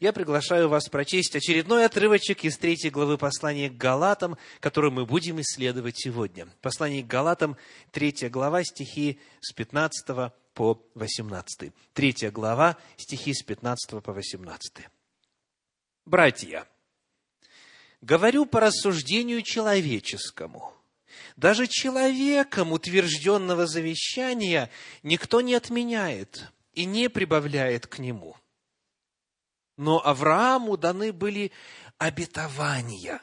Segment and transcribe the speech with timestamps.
[0.00, 5.40] я приглашаю вас прочесть очередной отрывочек из третьей главы послания к Галатам, который мы будем
[5.42, 6.48] исследовать сегодня.
[6.62, 7.58] Послание к Галатам,
[7.90, 11.72] третья глава, стихи с 15 по 18.
[11.92, 14.88] Третья глава, стихи с 15 по 18.
[16.06, 16.66] Братья,
[18.00, 20.72] говорю по рассуждению человеческому.
[21.36, 24.70] Даже человеком утвержденного завещания
[25.02, 28.34] никто не отменяет и не прибавляет к нему–
[29.80, 31.52] но Аврааму даны были
[31.96, 33.22] обетования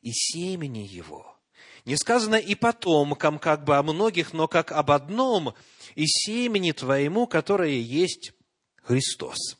[0.00, 1.36] и семени его.
[1.84, 5.54] Не сказано и потомкам, как бы о многих, но как об одном,
[5.96, 8.32] и семени твоему, которое есть
[8.76, 9.58] Христос.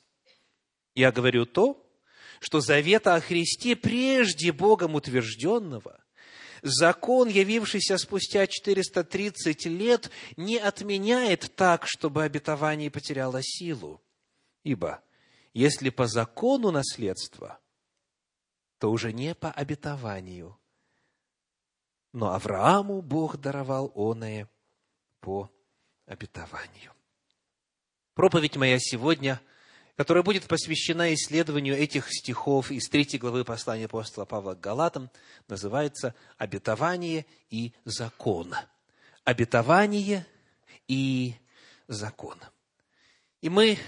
[0.95, 1.85] Я говорю то,
[2.39, 6.05] что завета о Христе прежде Богом утвержденного,
[6.63, 14.01] закон, явившийся спустя 430 лет, не отменяет так, чтобы обетование потеряло силу.
[14.63, 15.03] Ибо
[15.53, 17.59] если по закону наследство,
[18.79, 20.59] то уже не по обетованию.
[22.13, 24.49] Но Аврааму Бог даровал оное
[25.21, 25.51] по
[26.07, 26.93] обетованию.
[28.15, 29.41] Проповедь моя сегодня,
[29.97, 35.11] которая будет посвящена исследованию этих стихов из третьей главы послания апостола Павла к Галатам,
[35.49, 38.55] называется «Обетование и закон».
[39.25, 40.27] Обетование
[40.89, 41.37] и
[41.87, 42.39] закон.
[43.41, 43.79] И мы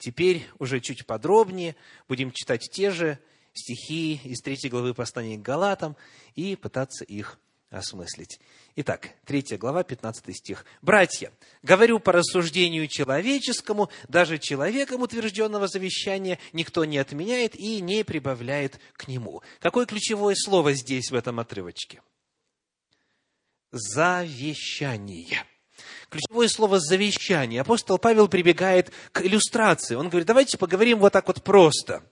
[0.00, 1.76] Теперь уже чуть подробнее
[2.08, 3.18] будем читать те же
[3.52, 5.94] стихи из третьей главы послания к Галатам
[6.34, 8.40] и пытаться их осмыслить.
[8.76, 10.64] Итак, третья глава, 15 стих.
[10.80, 11.30] «Братья,
[11.62, 19.06] говорю по рассуждению человеческому, даже человеком утвержденного завещания никто не отменяет и не прибавляет к
[19.06, 19.42] нему».
[19.60, 22.02] Какое ключевое слово здесь, в этом отрывочке?
[23.70, 25.44] Завещание
[26.10, 27.62] ключевое слово «завещание».
[27.62, 29.94] Апостол Павел прибегает к иллюстрации.
[29.94, 32.02] Он говорит, давайте поговорим вот так вот просто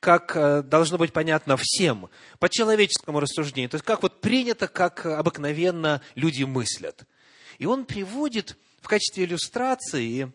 [0.00, 3.70] как э, должно быть понятно всем, по человеческому рассуждению.
[3.70, 7.04] То есть, как вот принято, как обыкновенно люди мыслят.
[7.58, 10.32] И он приводит в качестве иллюстрации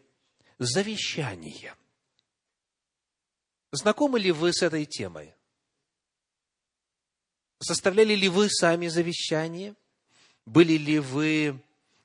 [0.58, 1.76] завещание.
[3.72, 5.34] Знакомы ли вы с этой темой?
[7.60, 9.76] Составляли ли вы сами завещание?
[10.46, 11.62] Были ли вы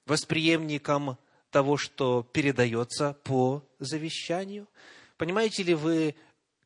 [0.06, 1.18] восприемником
[1.50, 4.66] того, что передается по завещанию.
[5.16, 6.14] Понимаете ли вы,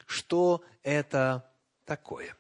[0.06, 1.50] что это
[1.84, 2.37] такое?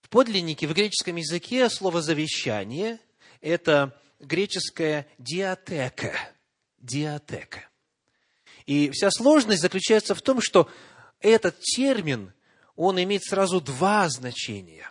[0.00, 3.00] В подлиннике, в греческом языке слово «завещание»–
[3.40, 6.12] это греческое «диатека».
[6.78, 7.68] Диатека.
[8.66, 10.70] И вся сложность заключается в том, что
[11.20, 12.32] этот термин,
[12.76, 14.88] он имеет сразу два значения.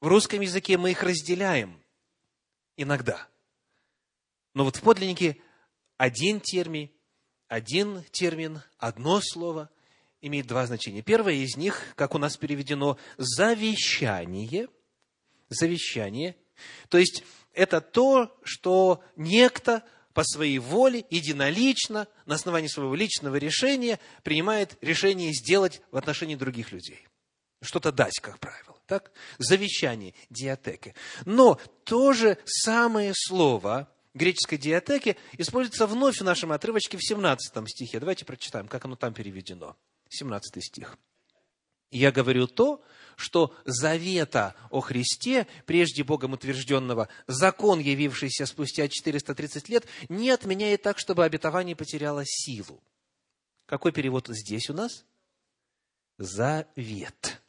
[0.00, 1.80] В русском языке мы их разделяем
[2.76, 3.28] иногда–
[4.56, 5.36] но вот в подлиннике
[5.98, 6.90] один термин,
[7.46, 9.68] один термин, одно слово
[10.22, 11.02] имеет два значения.
[11.02, 14.68] Первое из них, как у нас переведено, завещание.
[15.50, 16.36] Завещание.
[16.88, 17.22] То есть,
[17.52, 19.84] это то, что некто
[20.14, 26.72] по своей воле, единолично, на основании своего личного решения, принимает решение сделать в отношении других
[26.72, 27.06] людей.
[27.60, 28.80] Что-то дать, как правило.
[28.86, 29.12] Так?
[29.36, 30.94] Завещание, диатеки.
[31.26, 38.00] Но то же самое слово греческой диатеки используется вновь в нашем отрывочке в 17 стихе.
[38.00, 39.76] Давайте прочитаем, как оно там переведено.
[40.08, 40.98] 17 стих.
[41.90, 42.82] «Я говорю то,
[43.16, 50.98] что завета о Христе, прежде Богом утвержденного, закон, явившийся спустя 430 лет, не отменяет так,
[50.98, 52.82] чтобы обетование потеряло силу».
[53.66, 55.04] Какой перевод здесь у нас?
[56.18, 57.42] Завет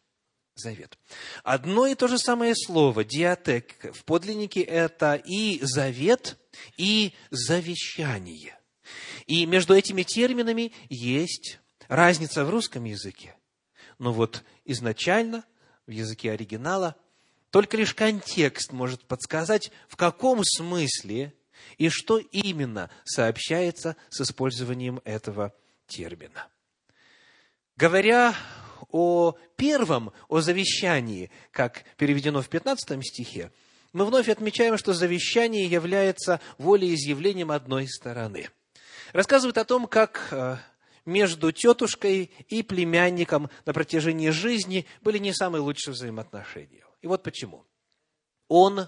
[0.60, 0.98] завет.
[1.44, 6.38] Одно и то же самое слово, диатек, в подлиннике это и завет,
[6.78, 8.58] и завещание.
[9.26, 13.36] И между этими терминами есть разница в русском языке.
[14.00, 15.44] Но вот изначально
[15.86, 16.96] в языке оригинала
[17.52, 21.34] только лишь контекст может подсказать, в каком смысле
[21.78, 25.54] и что именно сообщается с использованием этого
[25.88, 26.48] термина.
[27.76, 28.36] Говоря
[28.92, 33.52] о первом, о завещании, как переведено в 15 стихе,
[33.94, 38.50] мы вновь отмечаем, что завещание является волеизъявлением одной стороны.
[39.14, 40.58] Рассказывает о том, как э,
[41.06, 46.84] между тетушкой и племянником на протяжении жизни были не самые лучшие взаимоотношения.
[47.02, 47.66] И вот почему.
[48.50, 48.88] Он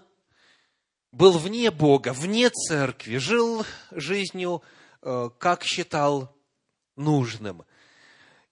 [1.11, 4.61] был вне Бога, вне церкви, жил жизнью,
[5.01, 6.35] э, как считал
[6.95, 7.63] нужным.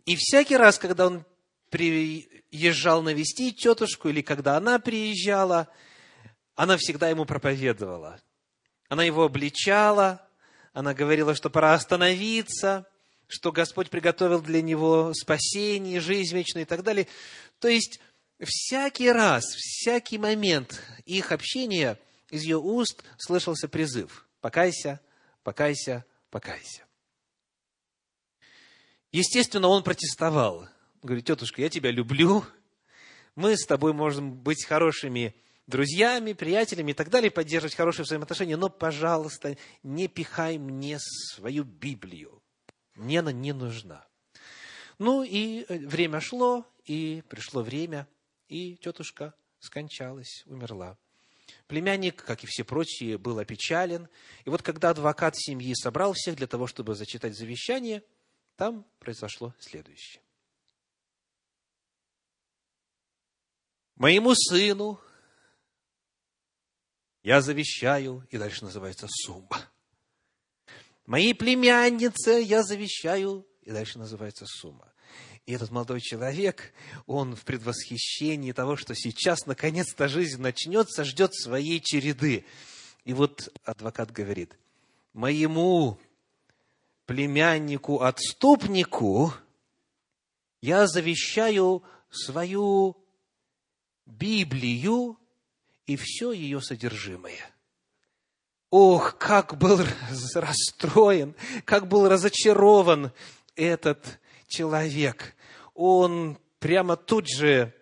[0.05, 1.25] И всякий раз, когда он
[1.69, 5.67] приезжал навестить тетушку, или когда она приезжала,
[6.55, 8.19] она всегда ему проповедовала.
[8.89, 10.25] Она его обличала,
[10.73, 12.87] она говорила, что пора остановиться,
[13.27, 17.07] что Господь приготовил для него спасение, жизнь вечную и так далее.
[17.59, 17.99] То есть,
[18.41, 21.99] всякий раз, всякий момент их общения
[22.29, 25.01] из ее уст слышался призыв «покайся,
[25.43, 26.83] покайся, покайся».
[29.11, 30.67] Естественно, он протестовал.
[31.03, 32.43] Говорит, тетушка, я тебя люблю,
[33.35, 35.35] мы с тобой можем быть хорошими
[35.67, 42.41] друзьями, приятелями и так далее, поддерживать хорошие взаимоотношения, но, пожалуйста, не пихай мне свою Библию.
[42.95, 44.05] Мне она не нужна.
[44.97, 48.07] Ну и э, время шло, и пришло время,
[48.47, 50.97] и тетушка скончалась, умерла.
[51.67, 54.07] Племянник, как и все прочие, был опечален.
[54.45, 58.03] И вот когда адвокат семьи собрал всех для того, чтобы зачитать завещание,
[58.55, 60.21] там произошло следующее.
[63.97, 64.99] Моему сыну
[67.23, 69.67] я завещаю, и дальше называется сумма.
[71.07, 74.93] Моей племяннице я завещаю, и дальше называется сумма.
[75.47, 76.73] И этот молодой человек,
[77.07, 82.45] он в предвосхищении того, что сейчас наконец-то жизнь начнется, ждет своей череды.
[83.03, 84.55] И вот адвокат говорит,
[85.13, 85.97] моему
[87.07, 89.33] племяннику-отступнику
[90.61, 92.95] я завещаю свою
[94.07, 95.19] Библию
[95.85, 97.53] и все ее содержимое.
[98.69, 99.79] Ох, как был
[100.33, 103.11] расстроен, как был разочарован
[103.55, 105.35] этот человек.
[105.73, 107.73] Он прямо тут же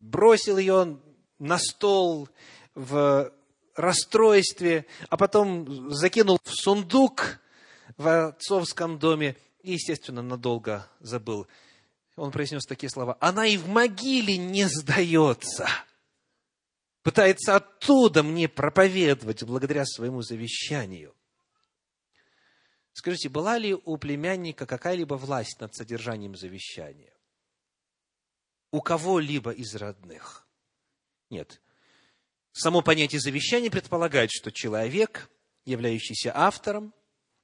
[0.00, 0.98] бросил ее
[1.38, 2.28] на стол
[2.74, 3.32] в
[3.74, 7.38] расстройстве, а потом закинул в сундук
[7.96, 11.46] в отцовском доме и, естественно, надолго забыл
[12.16, 15.68] он произнес такие слова, она и в могиле не сдается.
[17.02, 21.14] Пытается оттуда мне проповедовать благодаря своему завещанию.
[22.92, 27.14] Скажите, была ли у племянника какая-либо власть над содержанием завещания?
[28.72, 30.46] У кого-либо из родных?
[31.30, 31.62] Нет.
[32.52, 35.30] Само понятие завещания предполагает, что человек,
[35.64, 36.92] являющийся автором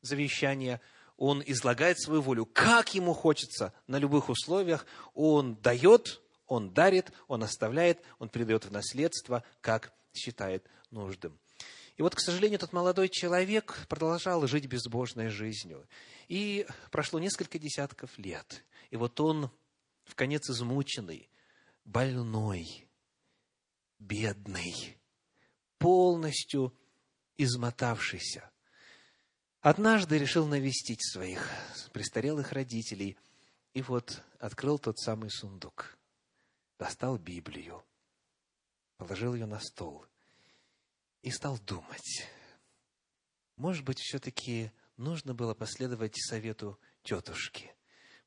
[0.02, 0.80] завещания,
[1.16, 4.86] он излагает свою волю, как ему хочется, на любых условиях.
[5.14, 11.38] Он дает, он дарит, он оставляет, он передает в наследство, как считает нужным.
[11.96, 15.88] И вот, к сожалению, этот молодой человек продолжал жить безбожной жизнью.
[16.28, 18.64] И прошло несколько десятков лет.
[18.90, 19.50] И вот он,
[20.04, 21.30] в конец измученный,
[21.84, 22.86] больной,
[23.98, 24.98] бедный,
[25.78, 26.76] полностью
[27.38, 28.50] измотавшийся,
[29.66, 31.50] однажды решил навестить своих
[31.92, 33.16] престарелых родителей.
[33.74, 35.98] И вот открыл тот самый сундук,
[36.78, 37.82] достал Библию,
[38.96, 40.06] положил ее на стол
[41.22, 42.28] и стал думать.
[43.56, 47.74] Может быть, все-таки нужно было последовать совету тетушки.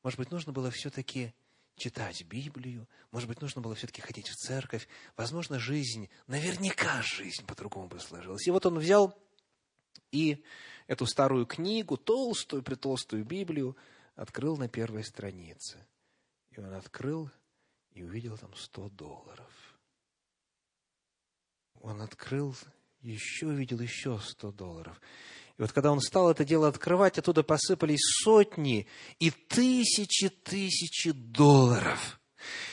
[0.04, 1.34] Может быть, нужно было все-таки
[1.78, 2.86] читать Библию.
[3.12, 4.90] Может быть, нужно было все-таки ходить в церковь.
[5.16, 8.46] Возможно, жизнь, наверняка жизнь по-другому бы сложилась.
[8.46, 9.18] И вот он взял
[10.12, 10.44] и
[10.88, 13.78] эту старую книгу, толстую, притолстую Библию,
[14.16, 15.86] открыл на первой странице.
[16.52, 17.30] И он открыл
[17.92, 19.52] и увидел там 100 долларов.
[21.82, 22.56] Он открыл,
[23.02, 25.00] еще увидел еще 100 долларов.
[25.58, 28.88] И вот когда он стал это дело открывать, оттуда посыпались сотни
[29.20, 32.19] и тысячи тысячи долларов–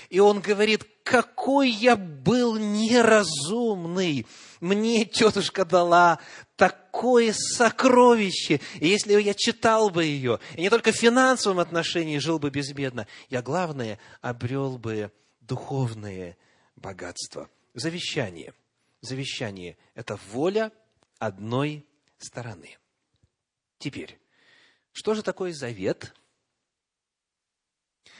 [0.08, 4.26] и он говорит, какой я был неразумный.
[4.60, 6.18] Мне тетушка дала
[6.56, 8.60] такое сокровище.
[8.80, 13.06] И если я читал бы ее, и не только в финансовом отношении жил бы безбедно,
[13.28, 16.36] я, главное, обрел бы духовное
[16.76, 17.48] богатство.
[17.74, 18.54] Завещание.
[19.00, 20.72] Завещание– это воля
[21.18, 21.86] одной
[22.18, 22.78] стороны.
[23.78, 24.18] Теперь,
[24.92, 26.14] что же такое завет–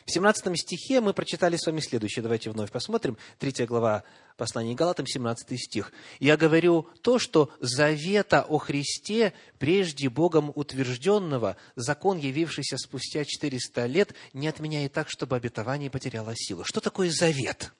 [0.07, 2.23] в 17 стихе мы прочитали с вами следующее.
[2.23, 3.19] Давайте вновь посмотрим.
[3.41, 4.05] Третья глава
[4.37, 5.93] послания Галатам, 17 стих.
[6.21, 14.15] «Я говорю то, что завета о Христе, прежде Богом утвержденного, закон, явившийся спустя 400 лет,
[14.33, 16.63] не отменяет так, чтобы обетование потеряло силу».
[16.63, 17.73] Что такое завет?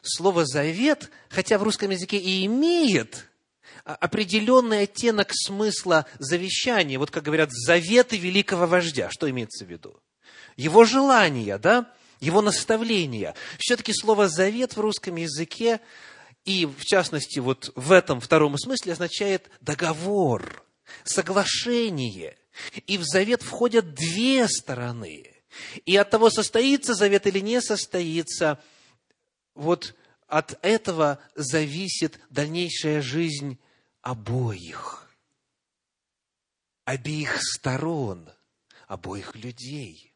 [0.00, 3.28] Слово «завет», хотя в русском языке и имеет
[3.84, 9.10] определенный оттенок смысла завещания, вот как говорят, заветы великого вождя.
[9.10, 10.00] Что имеется в виду?
[10.56, 13.34] Его желания, да, его наставления.
[13.58, 15.80] Все-таки слово «завет» в русском языке,
[16.44, 20.64] и в частности вот в этом втором смысле означает договор,
[21.04, 22.36] соглашение.
[22.86, 25.24] И в завет входят две стороны.
[25.84, 28.62] И от того, состоится завет или не состоится,
[29.54, 29.94] вот
[30.26, 33.58] от этого зависит дальнейшая жизнь
[34.00, 35.10] обоих,
[36.84, 38.30] обеих сторон–
[38.92, 40.11] обоих людей.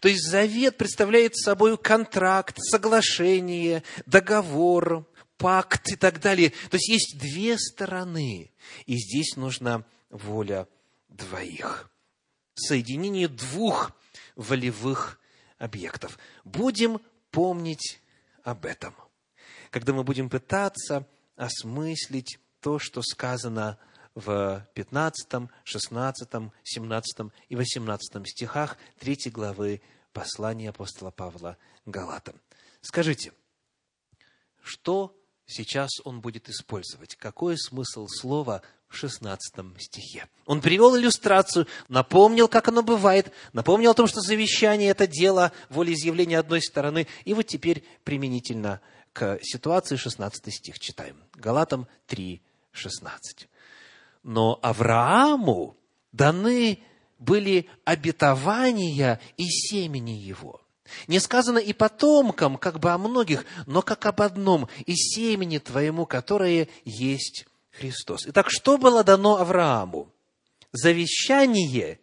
[0.00, 6.50] То есть завет представляет собой контракт, соглашение, договор, пакт и так далее.
[6.70, 8.52] То есть есть две стороны,
[8.86, 10.68] и здесь нужна воля
[11.08, 11.90] двоих.
[12.54, 13.92] Соединение двух
[14.36, 15.18] волевых
[15.58, 16.18] объектов.
[16.44, 17.00] Будем
[17.30, 18.00] помнить
[18.44, 18.94] об этом,
[19.70, 23.78] когда мы будем пытаться осмыслить то, что сказано
[24.14, 26.28] в 15, 16,
[26.64, 29.80] 17 и 18 стихах 3 главы
[30.12, 32.40] послания апостола Павла Галатам.
[32.80, 33.32] Скажите,
[34.62, 35.16] что
[35.46, 37.16] сейчас он будет использовать?
[37.16, 40.28] Какой смысл слова в 16 стихе?
[40.46, 46.38] Он привел иллюстрацию, напомнил, как оно бывает, напомнил о том, что завещание– это дело волеизъявления
[46.38, 48.80] одной стороны, и вот теперь применительно
[49.12, 51.22] к ситуации 16 стих читаем.
[51.34, 52.42] Галатам 3,
[52.72, 53.48] 16.
[54.22, 55.76] Но Аврааму
[56.12, 56.82] даны
[57.18, 60.60] были обетования и семени его.
[61.06, 66.06] Не сказано и потомкам, как бы о многих, но как об одном, и семени твоему,
[66.06, 68.26] которое есть Христос.
[68.26, 70.12] Итак, что было дано Аврааму?
[70.72, 72.00] Завещание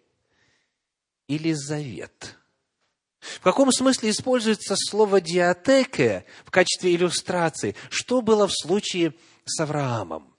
[1.27, 2.35] или завет?
[3.19, 7.75] В каком смысле используется слово «диатеке» в качестве иллюстрации?
[7.89, 9.13] Что было в случае
[9.45, 10.33] с Авраамом?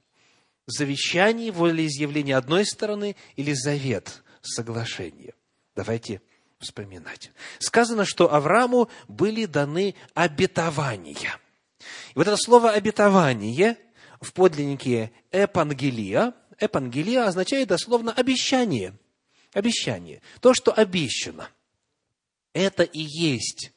[0.71, 5.35] Завещание, волеизъявление одной стороны или завет, соглашение?
[5.75, 6.23] Давайте
[6.61, 7.33] вспоминать.
[7.59, 11.39] Сказано, что Аврааму были даны обетования.
[11.81, 13.79] И вот это слово «обетование»
[14.21, 18.95] в подлиннике «эпангелия», «эпангелия» означает дословно «обещание»,
[19.53, 21.49] «обещание», то, что обещано–
[22.53, 23.73] это и есть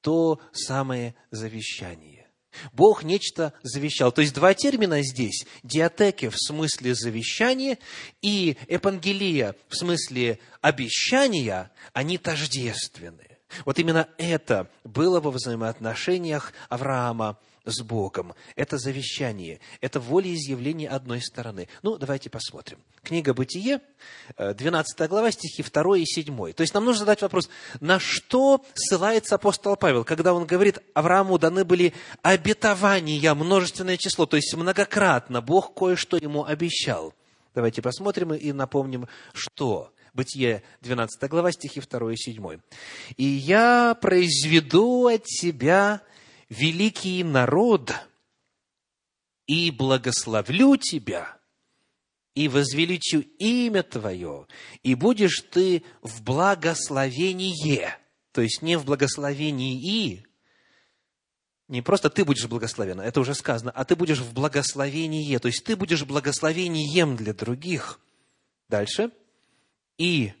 [0.00, 2.25] то самое завещание.
[2.72, 4.12] Бог нечто завещал.
[4.12, 5.46] То есть два термина здесь.
[5.62, 7.78] Диатеки в смысле завещания
[8.22, 13.38] и эпангелия в смысле обещания, они тождественны.
[13.64, 18.32] Вот именно это было во взаимоотношениях Авраама с Богом.
[18.54, 21.68] Это завещание, это волеизъявление одной стороны.
[21.82, 22.78] Ну, давайте посмотрим.
[23.02, 23.80] Книга «Бытие»,
[24.38, 26.52] 12 э, глава, стихи 2 и 7.
[26.52, 31.38] То есть нам нужно задать вопрос, на что ссылается апостол Павел, когда он говорит, Аврааму
[31.38, 31.92] даны были
[32.22, 37.12] обетования, множественное число, то есть многократно Бог кое-что ему обещал.
[37.54, 39.92] Давайте посмотрим и напомним, что.
[40.14, 42.60] Бытие, 12 глава, стихи 2 и 7.
[43.18, 46.00] «И я произведу от тебя
[46.48, 47.92] великий народ,
[49.46, 51.38] и благословлю тебя,
[52.34, 54.46] и возвеличу имя твое,
[54.82, 57.88] и будешь ты в благословении,
[58.32, 60.26] то есть не в благословении,
[61.68, 65.64] не просто ты будешь благословен, это уже сказано, а ты будешь в благословении, то есть
[65.64, 68.00] ты будешь благословением для других.
[68.68, 69.10] Дальше.
[69.96, 70.32] И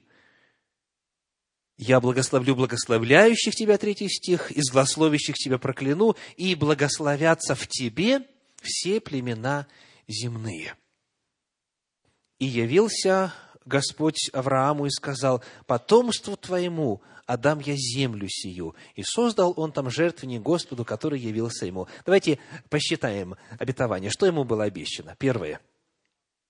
[1.76, 8.22] я благословлю благословляющих тебя, третий стих, и злословящих тебя прокляну, и благословятся в тебе
[8.62, 9.66] все племена
[10.08, 10.74] земные.
[12.38, 13.34] И явился
[13.66, 18.74] Господь Аврааму и сказал, потомству твоему отдам я землю сию.
[18.94, 21.88] И создал он там жертвенник Господу, который явился ему.
[22.06, 22.38] Давайте
[22.70, 24.10] посчитаем обетование.
[24.10, 25.14] Что ему было обещано?
[25.18, 25.60] Первое.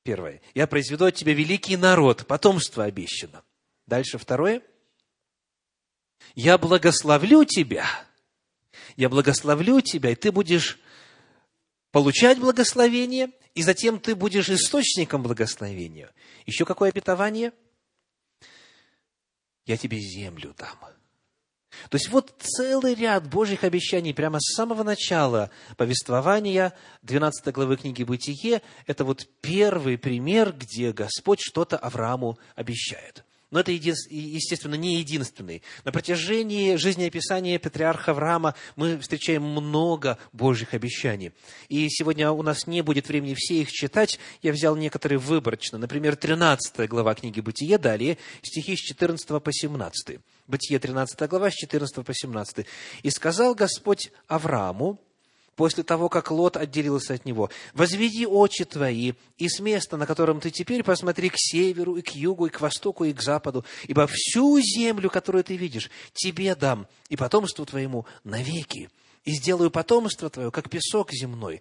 [0.05, 0.41] Первое.
[0.55, 2.27] Я произведу от тебя великий народ.
[2.27, 3.43] Потомство обещано.
[3.87, 4.63] Дальше второе–
[6.35, 7.87] я благословлю тебя,
[8.97, 10.79] я благословлю тебя, и ты будешь
[11.93, 16.13] получать благословение, и затем ты будешь источником благословения.
[16.45, 17.53] Еще какое обетование?
[19.65, 20.79] Я тебе землю дам.
[21.91, 28.03] То есть вот целый ряд Божьих обещаний прямо с самого начала повествования 12 главы книги
[28.03, 33.26] «Бытие»– это вот первый пример, где Господь что-то Аврааму обещает.
[33.57, 35.63] Но это, естественно, не единственный.
[35.85, 41.33] На протяжении жизнеописания патриарха Авраама мы встречаем много Божьих обещаний.
[41.71, 44.19] И сегодня у нас не будет времени все их читать.
[44.43, 45.79] Я взял некоторые выборочно.
[45.79, 50.19] Например, 13 глава книги «Бытие», далее стихи с 14 по 17.
[50.47, 52.67] Бытие, 13 глава, с 14 по 17.
[53.05, 55.01] «И сказал Господь Аврааму,
[55.57, 57.51] после того, как Лот отделился от него.
[57.73, 62.11] «Возведи очи твои, и с места, на котором ты теперь, посмотри к северу, и к
[62.15, 66.87] югу, и к востоку, и к западу, ибо всю землю, которую ты видишь, тебе дам,
[67.09, 68.91] и потомству твоему навеки,
[69.25, 71.61] и сделаю потомство твое, как песок земной.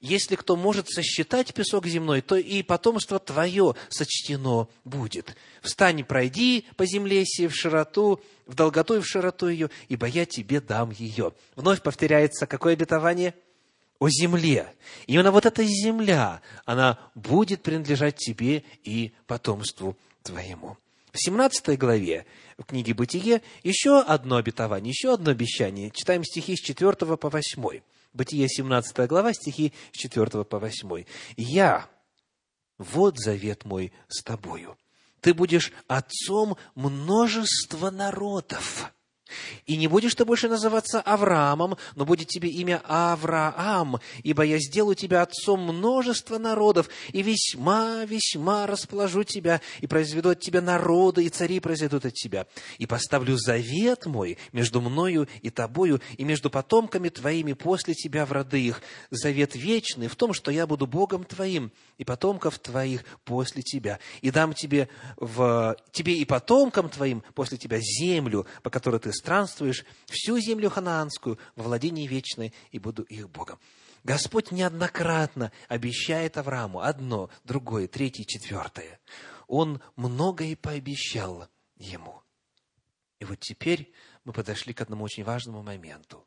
[0.00, 5.36] Если кто может сосчитать песок земной, то и потомство твое сочтено будет.
[5.60, 8.20] Встань, пройди по земле сей в широту,
[8.52, 11.32] в долготу и в широту ее, ибо я тебе дам ее».
[11.56, 13.34] Вновь повторяется какое обетование?
[13.98, 14.74] О земле.
[15.06, 20.76] Именно вот эта земля, она будет принадлежать тебе и потомству твоему.
[21.12, 22.26] В 17 главе
[22.58, 25.90] в книге «Бытие» еще одно обетование, еще одно обещание.
[25.90, 27.80] Читаем стихи с 4 по 8.
[28.12, 31.04] Бытие, 17 глава, стихи с 4 по 8.
[31.36, 31.88] «Я,
[32.78, 34.76] вот завет мой с тобою.
[35.22, 38.92] Ты будешь отцом множества народов»
[39.66, 44.94] И не будешь ты больше называться Авраамом, но будет тебе имя Авраам, ибо я сделаю
[44.94, 51.60] тебя отцом множества народов, и весьма-весьма расположу тебя, и произведу от тебя народы, и цари
[51.60, 52.46] произойдут от тебя.
[52.78, 58.32] И поставлю завет мой между мною и тобою, и между потомками твоими после тебя в
[58.32, 58.82] роды их.
[59.10, 63.98] Завет вечный в том, что я буду Богом твоим, и потомков твоих после тебя.
[64.20, 69.84] И дам тебе, в, тебе и потомкам твоим после тебя землю, по которой ты странствуешь,
[70.06, 73.60] всю землю ханаанскую во владении вечной, и буду их Богом.
[74.02, 78.98] Господь неоднократно обещает Аврааму одно, другое, третье, четвертое.
[79.46, 82.20] Он многое пообещал ему.
[83.20, 83.92] И вот теперь
[84.24, 86.26] мы подошли к одному очень важному моменту.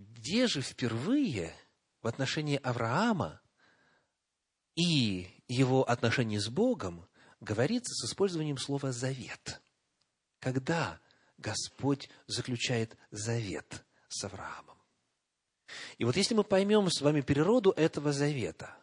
[0.00, 1.54] Где же впервые
[2.02, 3.40] в отношении Авраама
[4.74, 7.06] и его отношений с Богом
[7.40, 9.60] говорится с использованием слова «завет».
[10.40, 11.00] Когда
[11.38, 14.76] Господь заключает завет с Авраамом.
[15.98, 18.76] И вот если мы поймем с вами природу этого завета,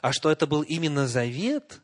[0.00, 1.80] а что это был именно завет,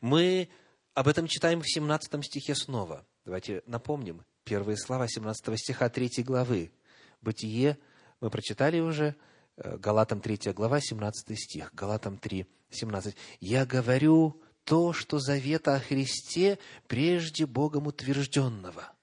[0.00, 0.48] мы
[0.94, 3.06] об этом читаем в 17 стихе снова.
[3.24, 6.72] Давайте напомним первые слова 17 стиха 3 главы.
[7.20, 7.78] Бытие
[8.20, 9.16] мы прочитали уже,
[9.56, 11.74] э, Галатам 3 глава, 17 стих.
[11.74, 13.16] Галатам 3, 17.
[13.40, 18.94] «Я говорю то, что завета о Христе прежде Богом утвержденного.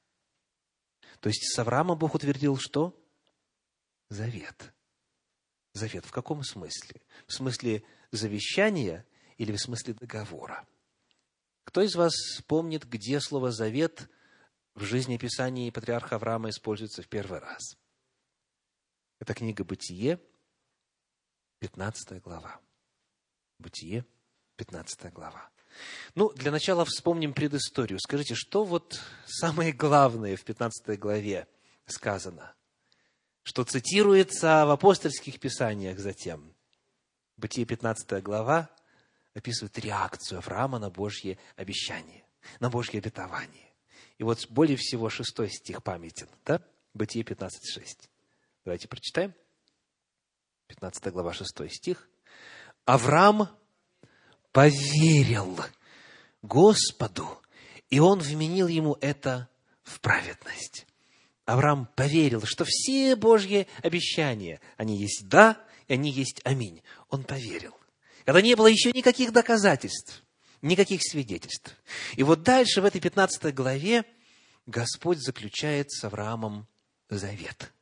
[1.20, 2.98] То есть с Авраама Бог утвердил что?
[4.10, 4.74] Завет.
[5.74, 7.02] Завет в каком смысле?
[7.28, 9.06] В смысле завещания
[9.38, 10.68] или в смысле договора?
[11.64, 12.14] Кто из вас
[12.48, 14.10] помнит, где слово «завет»
[14.74, 17.78] в жизни Писания патриарха Авраама используется в первый раз?
[19.20, 20.20] Это книга «Бытие»,
[21.60, 22.60] 15 глава.
[23.60, 24.04] Бытие,
[24.58, 25.50] 15 глава.
[26.16, 28.00] Ну, для начала вспомним предысторию.
[28.00, 31.48] Скажите, что вот самое главное в 15 главе
[31.86, 32.54] сказано?
[33.44, 36.54] Что цитируется в апостольских писаниях затем.
[37.38, 38.70] Бытие 15 глава
[39.34, 42.24] описывает реакцию Авраама на Божье обещание,
[42.60, 43.74] на Божье обетование.
[44.18, 46.62] И вот более всего шестой стих памятен, да?
[46.94, 48.10] Бытие 15.6.
[48.66, 49.34] Давайте прочитаем.
[50.68, 52.08] 15 глава, 6 стих.
[52.86, 53.50] Авраам
[54.52, 55.60] поверил
[56.42, 57.42] Господу,
[57.90, 59.50] и он вменил ему это
[59.84, 60.86] в праведность.
[61.46, 66.82] Авраам поверил, что все Божьи обещания, они есть «да», и они есть «аминь».
[67.10, 67.76] Он поверил.
[68.26, 70.24] Когда не было еще никаких доказательств,
[70.62, 71.76] никаких свидетельств.
[72.16, 74.06] И вот дальше, в этой 15 главе,
[74.68, 76.68] Господь заключает с Авраамом
[77.10, 77.74] завет–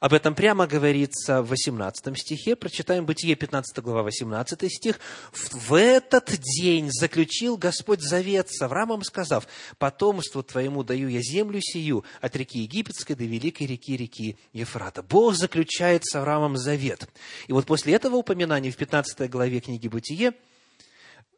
[0.00, 2.56] об этом прямо говорится в 18 стихе.
[2.56, 4.98] Прочитаем Бытие 15 глава, 18 стих.
[5.32, 9.46] «В этот день заключил Господь завет с Авраамом, сказав,
[9.78, 15.02] «Потомству твоему даю я землю сию от реки Египетской до великой реки, реки Ефрата».
[15.02, 17.08] Бог заключает с Авраамом завет.
[17.46, 20.32] И вот после этого упоминания в 15 главе книги Бытие–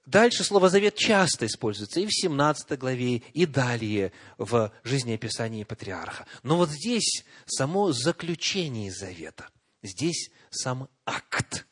[0.05, 6.27] Дальше слово «завет» часто используется и в 17 главе, и далее в жизнеописании патриарха.
[6.43, 9.49] Но вот здесь само заключение завета,
[9.83, 11.67] здесь сам акт.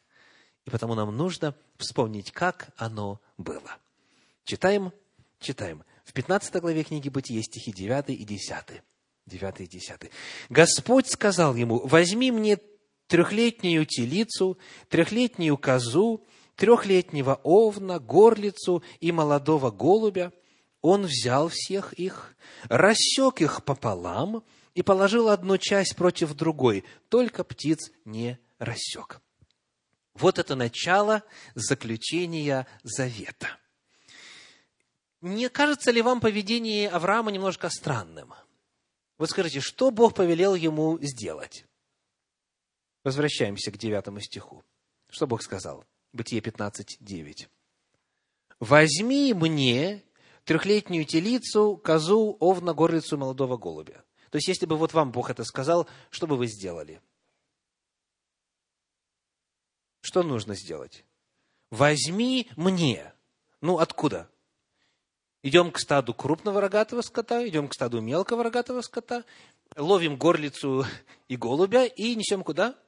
[0.64, 3.78] И потому нам нужно вспомнить, как оно было.
[4.44, 4.92] Читаем,
[5.40, 5.84] читаем.
[6.04, 8.82] В 15 главе книги Бытия стихи 9 и 10.
[9.26, 10.10] 9 и 10.
[10.48, 12.58] «Господь сказал ему, возьми мне
[13.08, 14.56] трехлетнюю телицу,
[14.88, 16.24] трехлетнюю козу,
[16.60, 20.30] трехлетнего овна, горлицу и молодого голубя,
[20.82, 22.36] он взял всех их,
[22.68, 24.44] рассек их пополам
[24.74, 29.22] и положил одну часть против другой, только птиц не рассек.
[30.12, 31.22] Вот это начало
[31.54, 33.56] заключения завета.
[35.22, 38.34] Не кажется ли вам поведение Авраама немножко странным?
[39.16, 41.64] Вот скажите, что Бог повелел ему сделать?
[43.02, 44.62] Возвращаемся к девятому стиху.
[45.08, 45.86] Что Бог сказал?
[46.12, 47.48] Бытие 15, 9.
[48.58, 50.04] «Возьми мне
[50.44, 54.04] трехлетнюю телицу, козу, овна, горлицу молодого голубя».
[54.30, 57.02] То есть, если бы вот вам Бог это сказал, что бы вы сделали?
[60.00, 61.04] Что нужно сделать?
[61.70, 63.12] Возьми мне.
[63.60, 64.30] Ну, откуда?
[65.42, 69.24] Идем к стаду крупного рогатого скота, идем к стаду мелкого рогатого скота,
[69.76, 70.84] ловим горлицу
[71.28, 72.78] и голубя и несем куда?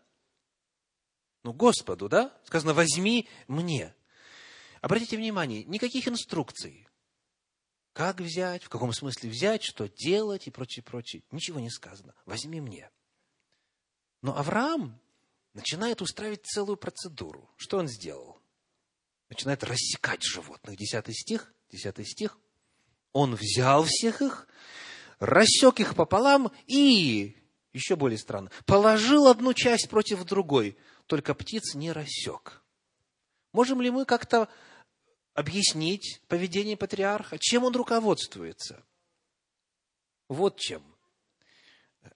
[1.43, 2.37] Ну, Господу, да?
[2.45, 3.95] Сказано, возьми мне.
[4.81, 6.89] Обратите внимание, никаких инструкций,
[7.93, 11.23] Как взять, в каком смысле взять, что делать и прочее, прочее.
[11.31, 12.15] Ничего не сказано.
[12.25, 12.91] Возьми мне.
[14.23, 14.99] Но Авраам
[15.53, 17.51] начинает устраивать целую процедуру.
[17.57, 18.41] Что он сделал?
[19.29, 20.77] Начинает рассекать животных.
[20.79, 21.53] Десятый стих.
[21.71, 22.39] Десятый стих.
[23.13, 24.49] Он взял всех их,
[25.19, 27.37] рассек их пополам и,
[27.73, 30.79] еще более странно, положил одну часть против другой,
[31.13, 32.63] только птиц не рассек.
[33.53, 34.49] Можем ли мы как-то
[35.35, 38.83] объяснить поведение патриарха, чем он руководствуется.
[40.29, 40.83] Вот чем.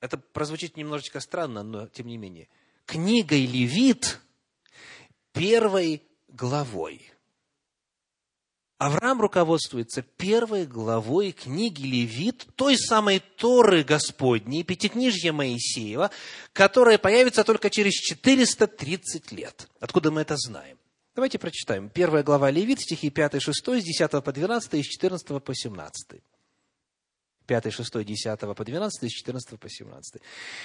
[0.01, 2.49] Это прозвучит немножечко странно, но тем не менее.
[2.87, 4.19] Книгой Левит
[5.33, 7.13] первой главой.
[8.79, 16.11] Авраам руководствуется первой главой книги Левит, той самой Торы Господней, Пятикнижья Моисеева,
[16.53, 19.69] которая появится только через 430 лет.
[19.81, 20.77] Откуда мы это знаем?
[21.15, 21.89] Давайте прочитаем.
[21.89, 26.21] Первая глава Левит, стихи 5, 6, с 10 по 12 и с 14 по 17.
[27.47, 30.23] 5, 6, 10 по 12 и с 14 по 17.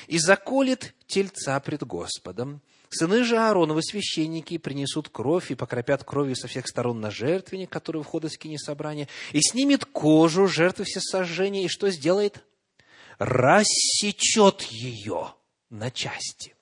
[0.08, 6.48] «И заколет тельца пред Господом, сыны же Аароновы священники принесут кровь и покропят кровью со
[6.48, 11.70] всех сторон на жертвенник, который входит в скине собрания, и снимет кожу жертвы всесожжения, и
[11.70, 12.44] что сделает?
[13.18, 15.36] Рассечет ее
[15.70, 16.56] на части.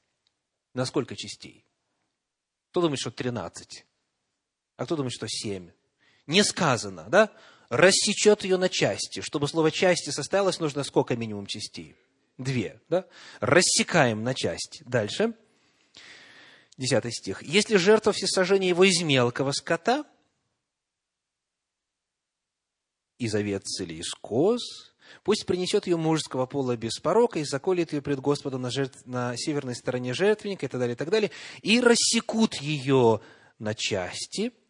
[0.73, 1.65] На сколько частей?
[2.71, 3.85] Кто думает, что 13?
[4.77, 5.71] А кто думает, что 7?
[6.27, 7.31] Не сказано, да?
[7.69, 9.21] Рассечет ее на части.
[9.21, 11.95] Чтобы слово части состоялось, нужно сколько минимум частей?
[12.37, 13.05] Две, да?
[13.39, 14.83] Рассекаем на части.
[14.85, 15.33] Дальше.
[16.77, 17.43] Десятый стих.
[17.43, 20.05] Если жертва всесожжения его из мелкого скота,
[23.19, 24.61] из овец или из коз,
[25.23, 29.35] Пусть принесет ее мужеского пола без порока и заколет ее пред Господом на, жертв, на
[29.35, 31.31] северной стороне жертвенника и так далее, и так далее.
[31.63, 33.19] И рассекут ее
[33.57, 34.53] на части–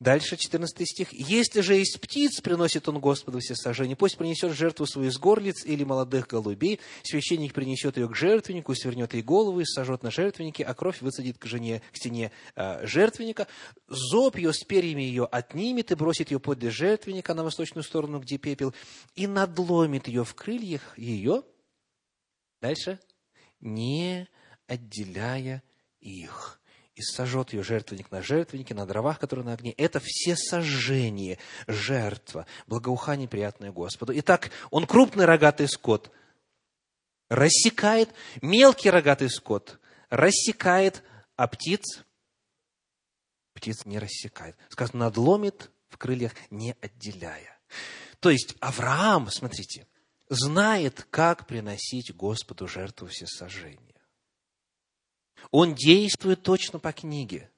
[0.00, 1.12] Дальше 14 стих.
[1.12, 5.66] «Если же из птиц приносит он Господу все сожжения, пусть принесет жертву свою из горлиц
[5.66, 10.64] или молодых голубей, священник принесет ее к жертвеннику, свернет ей голову и сожжет на жертвеннике,
[10.64, 13.46] а кровь высадит к, жене, к стене э, жертвенника.
[13.88, 18.38] Зоб ее с перьями ее отнимет и бросит ее подле жертвенника на восточную сторону, где
[18.38, 18.74] пепел,
[19.16, 21.42] и надломит ее в крыльях ее».
[22.62, 22.98] Дальше.
[23.60, 24.28] «Не
[24.66, 25.62] отделяя
[26.00, 26.59] их»
[27.00, 29.72] и сожжет ее жертвенник на жертвеннике, на дровах, которые на огне.
[29.72, 34.12] Это все сожжение, жертва, благоухание, приятное Господу.
[34.16, 36.12] Итак, он крупный рогатый скот
[37.30, 38.10] рассекает,
[38.42, 41.02] мелкий рогатый скот рассекает,
[41.36, 42.04] а птиц,
[43.54, 44.56] птиц не рассекает.
[44.68, 47.58] Сказано, надломит в крыльях, не отделяя.
[48.20, 49.86] То есть Авраам, смотрите,
[50.28, 53.89] знает, как приносить Господу жертву всесожжения.
[55.50, 57.50] Он действует точно по книге.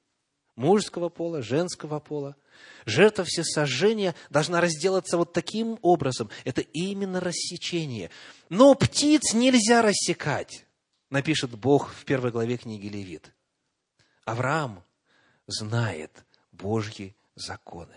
[0.56, 2.36] Мужского пола, женского пола.
[2.84, 6.30] Жертва всесожжения должна разделаться вот таким образом.
[6.44, 8.10] Это именно рассечение.
[8.48, 10.66] Но птиц нельзя рассекать,
[11.10, 13.32] напишет Бог в первой главе книги Левит.
[14.24, 14.84] Авраам
[15.46, 17.94] знает Божьи законы.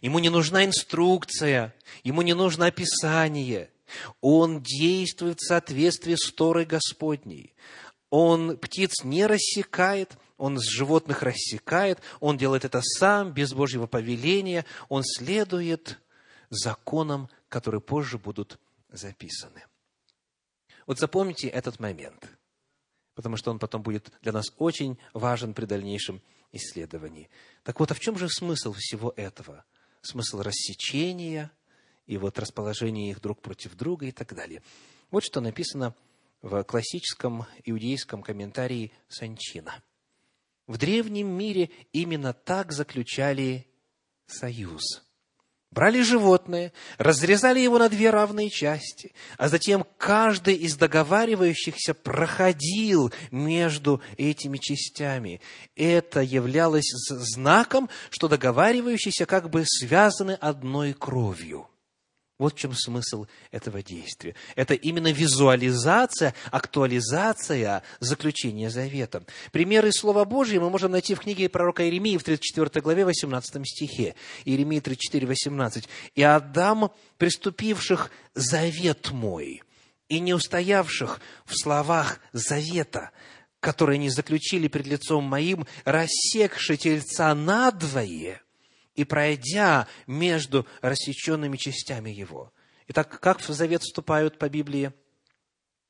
[0.00, 3.70] Ему не нужна инструкция, ему не нужно описание.
[4.20, 7.54] Он действует в соответствии с Торой Господней
[8.16, 14.64] он птиц не рассекает, он с животных рассекает, он делает это сам, без Божьего повеления,
[14.88, 15.98] он следует
[16.48, 19.64] законам, которые позже будут записаны.
[20.86, 22.28] Вот запомните этот момент,
[23.16, 26.22] потому что он потом будет для нас очень важен при дальнейшем
[26.52, 27.28] исследовании.
[27.64, 29.64] Так вот, а в чем же смысл всего этого?
[30.02, 31.50] Смысл рассечения
[32.06, 34.62] и вот расположения их друг против друга и так далее.
[35.10, 35.96] Вот что написано
[36.44, 39.82] в классическом иудейском комментарии Санчина.
[40.66, 43.66] В древнем мире именно так заключали
[44.26, 45.02] союз.
[45.70, 54.02] Брали животное, разрезали его на две равные части, а затем каждый из договаривающихся проходил между
[54.18, 55.40] этими частями.
[55.74, 61.68] Это являлось знаком, что договаривающиеся как бы связаны одной кровью–
[62.38, 64.34] вот в чем смысл этого действия.
[64.56, 69.24] Это именно визуализация, актуализация заключения завета.
[69.52, 74.14] Примеры Слова Божьего мы можем найти в книге пророка Иеремии в 34 главе 18 стихе.
[74.44, 75.88] Иеремии 34, 18.
[76.14, 79.62] «И отдам приступивших завет мой,
[80.08, 83.10] и не устоявших в словах завета,
[83.60, 88.42] которые они заключили пред лицом моим, рассекши тельца надвое,
[88.94, 92.52] и пройдя между рассеченными частями его.
[92.88, 94.92] Итак, как в завет вступают по Библии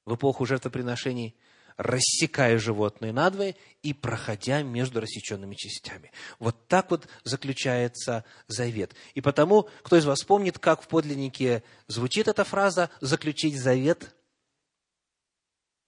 [0.05, 1.37] в эпоху жертвоприношений?
[1.77, 6.13] рассекая животное надвое и проходя между рассеченными частями.
[6.39, 8.95] Вот так вот заключается завет.
[9.15, 14.15] И потому, кто из вас помнит, как в подлиннике звучит эта фраза «заключить завет»?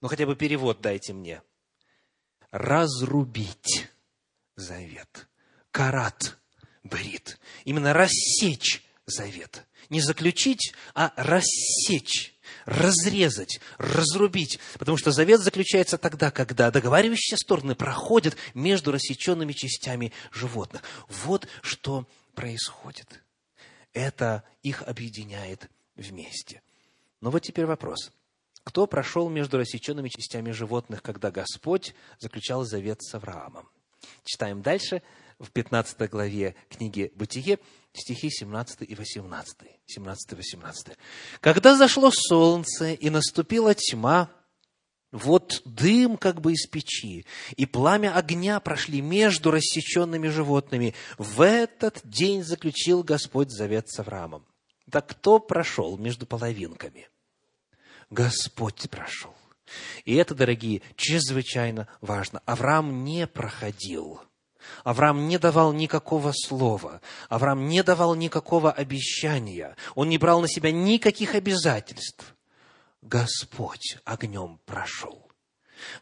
[0.01, 1.43] Ну, хотя бы перевод дайте мне.
[2.51, 3.89] Разрубить
[4.57, 5.29] завет.
[5.71, 6.39] Карат
[6.87, 7.39] брит.
[7.65, 9.65] Именно рассечь завет.
[9.91, 14.59] Не заключить, а рассечь разрезать, разрубить.
[14.79, 20.83] Потому что завет заключается тогда, когда договаривающиеся стороны проходят между рассеченными частями животных.
[21.09, 23.23] Вот что происходит.
[23.93, 26.61] Это их объединяет вместе.
[27.21, 28.13] Но вот теперь вопрос.
[28.65, 33.69] Кто прошел между рассеченными частями животных, когда Господь заключал завет с Авраамом?
[34.25, 35.03] Читаем дальше
[35.39, 37.59] в 15 главе книги «Бытие»,
[37.93, 39.57] стихи 17 и 18.
[39.87, 40.99] 17 и 18.
[41.41, 44.31] «Когда зашло солнце, и наступила тьма,
[45.13, 50.95] вот дым как бы из печи, и пламя огня прошли между рассеченными животными.
[51.17, 54.47] В этот день заключил Господь завет с Авраамом.
[54.91, 57.09] Так кто прошел между половинками?
[58.11, 59.35] Господь прошел.
[60.05, 62.41] И это, дорогие, чрезвычайно важно.
[62.45, 64.21] Авраам не проходил–
[64.85, 67.01] Авраам не давал никакого слова.
[67.29, 69.77] Авраам не давал никакого обещания.
[69.95, 72.35] Он не брал на себя никаких обязательств.
[73.03, 75.26] Господь огнем прошел.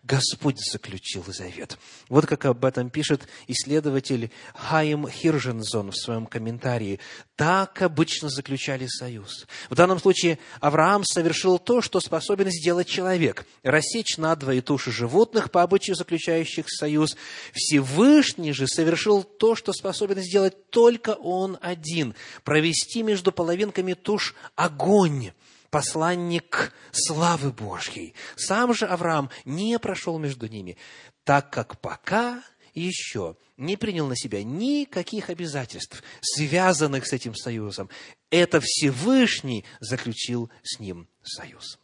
[0.02, 1.78] Господь заключил завет.
[2.08, 7.00] Вот как об этом пишет исследователь Хайм Хиржензон в своем комментарии.
[7.36, 9.46] Так обычно заключали союз.
[9.70, 13.46] В данном случае Авраам совершил то, что способен сделать человек.
[13.62, 17.16] Рассечь надвое туши животных, по обычаю заключающих союз.
[17.52, 22.14] Всевышний же совершил то, что способен сделать только он один.
[22.44, 25.32] Провести между половинками туш огонь
[25.74, 28.14] посланник славы Божьей.
[28.36, 30.76] Сам же Авраам не прошел между ними,
[31.24, 37.90] так как пока еще не принял на себя никаких обязательств, связанных с этим союзом.
[38.30, 41.80] Это Всевышний заключил с ним союз.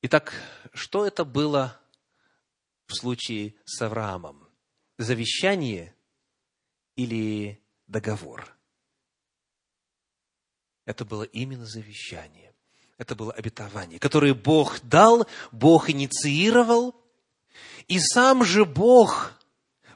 [0.00, 0.32] Итак,
[0.72, 1.78] что это было
[2.86, 4.48] в случае с Авраамом?
[4.96, 5.94] Завещание
[6.96, 8.56] или договор?
[10.90, 12.52] Это было именно завещание.
[12.98, 16.96] Это было обетование, которое Бог дал, Бог инициировал,
[17.86, 19.32] и сам же Бог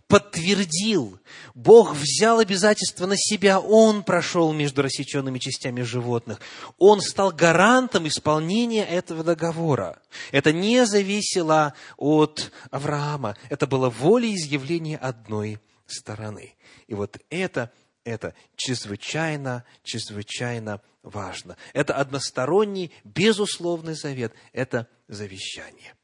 [0.07, 1.19] подтвердил,
[1.55, 6.41] Бог взял обязательства на себя, Он прошел между рассеченными частями животных,
[6.79, 10.01] Он стал гарантом исполнения этого договора.
[10.31, 16.55] Это не зависело от Авраама, это было волеизъявление одной стороны.
[16.87, 17.73] И вот это–
[18.05, 21.57] это чрезвычайно, чрезвычайно важно.
[21.73, 25.95] Это односторонний, безусловный завет, это завещание.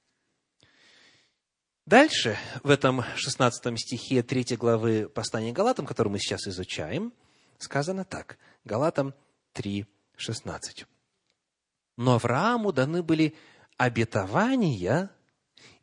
[1.87, 7.13] Дальше, в этом 16 стихе 3 главы послания Галатам, который мы сейчас изучаем,
[7.59, 8.39] сказано так.
[8.65, 9.15] Галатам
[9.55, 9.87] 3,
[10.17, 10.87] 16.
[11.97, 13.35] Но Аврааму даны были
[13.77, 15.11] обетования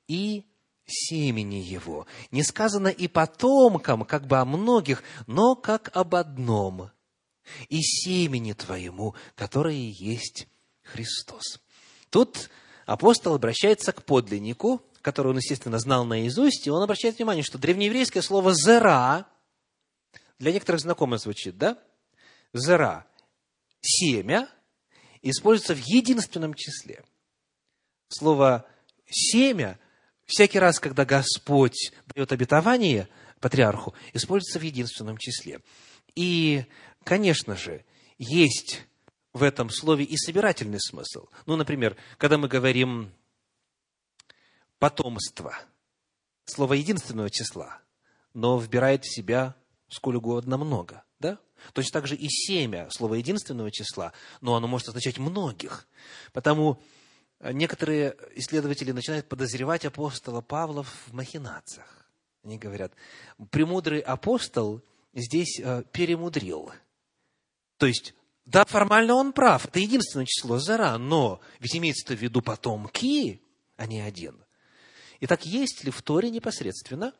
[0.08, 0.46] и
[0.88, 2.08] семени его.
[2.32, 6.92] Не сказано и потомкам, как бы о многих, но как об одном.
[7.70, 10.48] И семени твоему, которое есть
[10.84, 11.60] Христос.
[12.10, 12.50] Тут
[12.86, 18.22] апостол обращается к подлиннику, который он, естественно, знал наизусть, и он обращает внимание, что древнееврейское
[18.22, 19.28] слово «зера»
[20.40, 21.78] для некоторых знакомо звучит, да?
[22.54, 23.06] «Зера»–
[23.82, 24.50] семя,
[25.22, 27.04] используется в единственном числе.
[28.10, 28.66] Слово
[29.06, 29.80] «семя»
[30.28, 33.08] всякий раз, когда Господь дает обетование
[33.40, 35.62] патриарху, используется в единственном числе.
[36.16, 36.66] И,
[37.04, 37.84] конечно же,
[38.18, 38.84] есть
[39.34, 41.28] в этом слове и собирательный смысл.
[41.46, 43.12] Ну, например, когда мы говорим
[44.80, 45.58] потомство,
[46.46, 47.80] слово единственного числа,
[48.34, 49.56] но вбирает в себя
[49.90, 51.40] сколь угодно много, да?
[51.74, 55.88] Точно так же и семя, слово единственного числа, но оно может означать многих.
[56.34, 56.82] Потому
[57.42, 62.10] некоторые исследователи начинают подозревать апостола Павла в махинациях.
[62.44, 62.94] Они говорят,
[63.52, 64.82] премудрый апостол
[65.14, 66.72] здесь э, перемудрил.
[67.78, 68.14] То есть,
[68.46, 73.42] да, формально он прав, это единственное число зара, но ведь имеется в виду потомки,
[73.76, 74.44] а не один.
[75.20, 77.14] Итак, есть ли в Торе непосредственно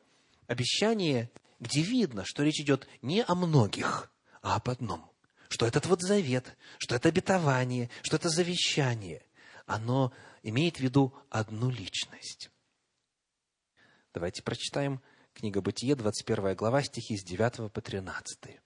[0.48, 5.12] обещание, где видно, что речь идет не о многих, а об одном?
[5.50, 9.27] Что этот вот завет, что это обетование, что это завещание
[9.68, 12.50] оно имеет в виду одну личность.
[14.14, 15.02] Давайте прочитаем
[15.34, 18.60] книга Бытие, 21 глава, стихи с 9 по 13.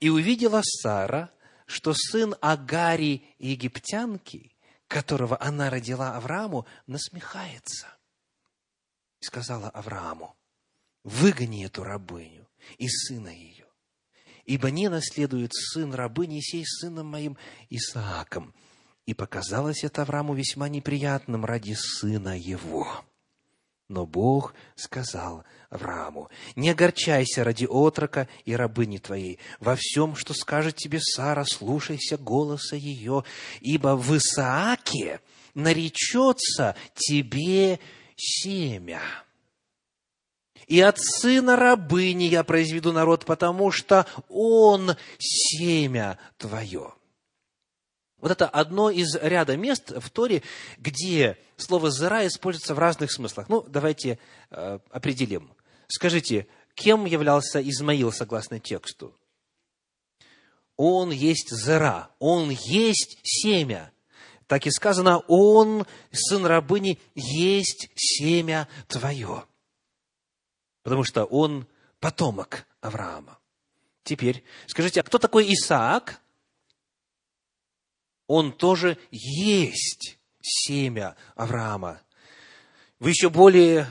[0.00, 1.30] «И увидела Сара,
[1.66, 4.54] что сын Агари египтянки,
[4.88, 7.86] которого она родила Аврааму, насмехается.
[9.20, 10.36] И сказала Аврааму,
[11.04, 13.66] выгони эту рабыню и сына ее,
[14.44, 17.38] ибо не наследует сын рабыни сей сыном моим
[17.70, 18.54] Исааком.
[19.06, 23.04] И показалось это Аврааму весьма неприятным ради сына его.
[23.88, 29.38] Но Бог сказал Аврааму, не огорчайся ради отрока и рабыни твоей.
[29.60, 33.24] Во всем, что скажет тебе Сара, слушайся голоса ее,
[33.60, 35.20] ибо в Исааке
[35.54, 37.80] наречется тебе
[38.16, 39.02] семя.
[40.68, 46.94] И от сына рабыни я произведу народ, потому что он семя твое.
[48.22, 50.42] Вот это одно из ряда мест в Торе,
[50.78, 53.48] где слово «зера» используется в разных смыслах.
[53.48, 55.52] Ну, давайте э, определим.
[55.88, 59.12] Скажите, кем являлся Измаил согласно тексту?
[60.76, 63.92] Он есть зера, он есть семя.
[64.46, 69.44] Так и сказано, он, сын рабыни, есть семя твое.
[70.84, 71.66] Потому что он
[71.98, 73.40] потомок Авраама.
[74.04, 76.20] Теперь скажите, а кто такой Исаак?
[78.32, 82.00] Он тоже есть семя Авраама.
[82.98, 83.86] В еще более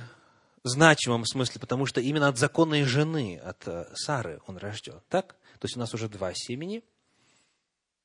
[0.64, 5.00] значимом смысле, потому что именно от законной жены, от э, Сары он рожден.
[5.10, 5.36] Так?
[5.60, 6.84] То есть у нас уже два семени,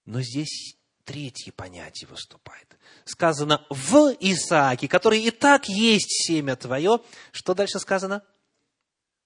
[0.05, 2.77] но здесь третье понятие выступает.
[3.07, 7.01] Сказано в Исааке, который и так есть семя твое.
[7.33, 8.23] Что дальше сказано?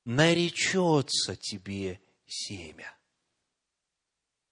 [0.05, 2.95] Наречется тебе семя.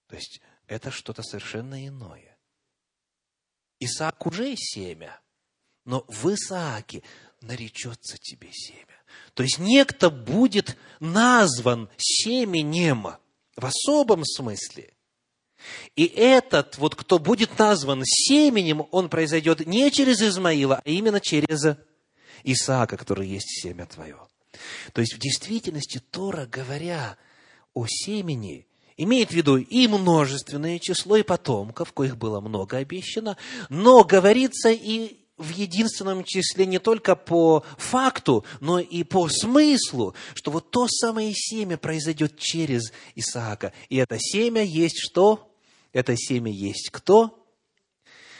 [0.08, 2.27] То есть это что-то совершенно иное.
[3.80, 5.20] Исаак уже семя,
[5.84, 7.02] но в Исааке
[7.40, 8.84] наречется тебе семя.
[9.34, 13.08] То есть некто будет назван семенем
[13.56, 14.92] в особом смысле.
[15.96, 21.76] И этот, вот кто будет назван семенем, он произойдет не через Измаила, а именно через
[22.44, 24.18] Исаака, который есть семя твое.
[24.92, 27.16] То есть в действительности Тора, говоря
[27.74, 28.67] о семени,
[28.98, 33.38] имеет в виду и множественное число, и потомков, коих было много обещано,
[33.70, 40.50] но говорится и в единственном числе не только по факту, но и по смыслу, что
[40.50, 43.72] вот то самое семя произойдет через Исаака.
[43.88, 45.48] И это семя есть что?
[45.92, 47.37] Это семя есть кто?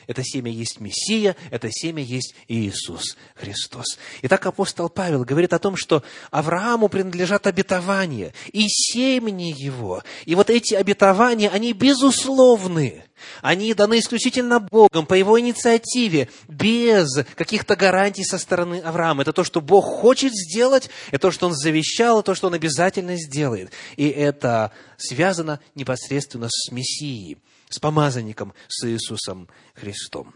[0.08, 3.98] Это семя есть Мессия, это семя есть Иисус Христос.
[4.22, 10.02] Итак, апостол Павел говорит о том, что Аврааму принадлежат обетования и семени его.
[10.24, 13.04] И вот эти обетования, они безусловны.
[13.42, 19.22] Они даны исключительно Богом, по Его инициативе, без каких-то гарантий со стороны Авраама.
[19.22, 23.16] Это то, что Бог хочет сделать, это то, что Он завещал, то, что Он обязательно
[23.16, 23.72] сделает.
[23.96, 27.36] И это связано непосредственно с Мессией
[27.68, 30.34] с помазанником, с Иисусом Христом.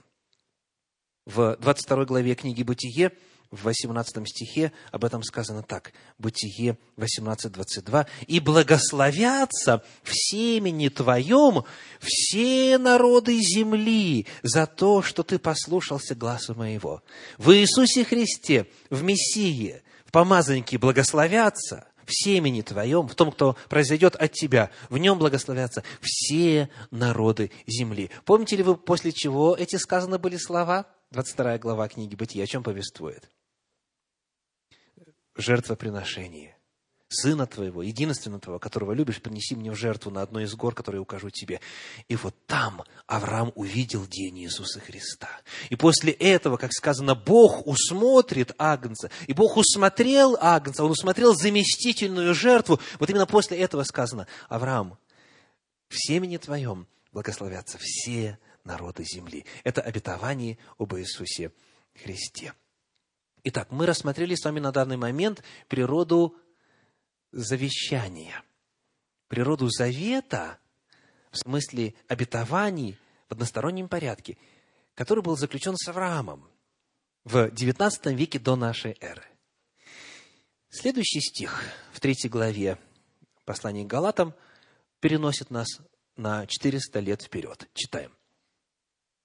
[1.25, 3.13] В 22 главе книги «Бытие»
[3.53, 5.93] в 18 стихе об этом сказано так.
[6.19, 8.07] Бытие 18.22.
[8.27, 11.65] «И благословятся в семени твоем
[12.01, 17.03] все народы земли за то, что ты послушался глаза моего».
[17.37, 24.15] В Иисусе Христе, в Мессии, в помазаннике благословятся– в семени твоем, в том, кто произойдет
[24.17, 28.11] от тебя, в нем благословятся все народы земли.
[28.25, 30.87] Помните ли вы, после чего эти сказаны были слова?
[31.11, 33.29] 22 глава книги Бытия о чем повествует?
[35.35, 36.57] Жертвоприношение
[37.13, 41.01] сына твоего, единственного твоего, которого любишь, принеси мне в жертву на одной из гор, которые
[41.01, 41.61] укажу тебе.
[42.09, 45.29] И вот там Авраам увидел день Иисуса Христа.
[45.71, 49.11] И после этого, как сказано, Бог усмотрит Агнца.
[49.27, 52.81] И Бог усмотрел Агнца, Он усмотрел заместительную жертву.
[52.99, 54.99] Вот именно после этого сказано, Авраам,
[55.89, 59.45] в семени твоем благословятся все народы земли.
[59.65, 61.53] Это обетование об Иисусе
[62.03, 62.55] Христе.
[63.45, 66.37] Итак, мы рассмотрели с вами на данный момент природу
[67.33, 68.43] завещания,
[69.29, 70.59] природу завета,
[71.31, 74.37] в смысле обетований в одностороннем порядке,
[74.95, 76.49] который был заключен с Авраамом
[77.25, 79.25] в XIX веке до нашей эры.
[80.69, 82.79] Следующий стих в третьей главе
[83.45, 84.35] послания к Галатам
[85.01, 85.69] переносит нас
[86.17, 87.69] на 400 лет вперед.
[87.75, 88.13] Читаем.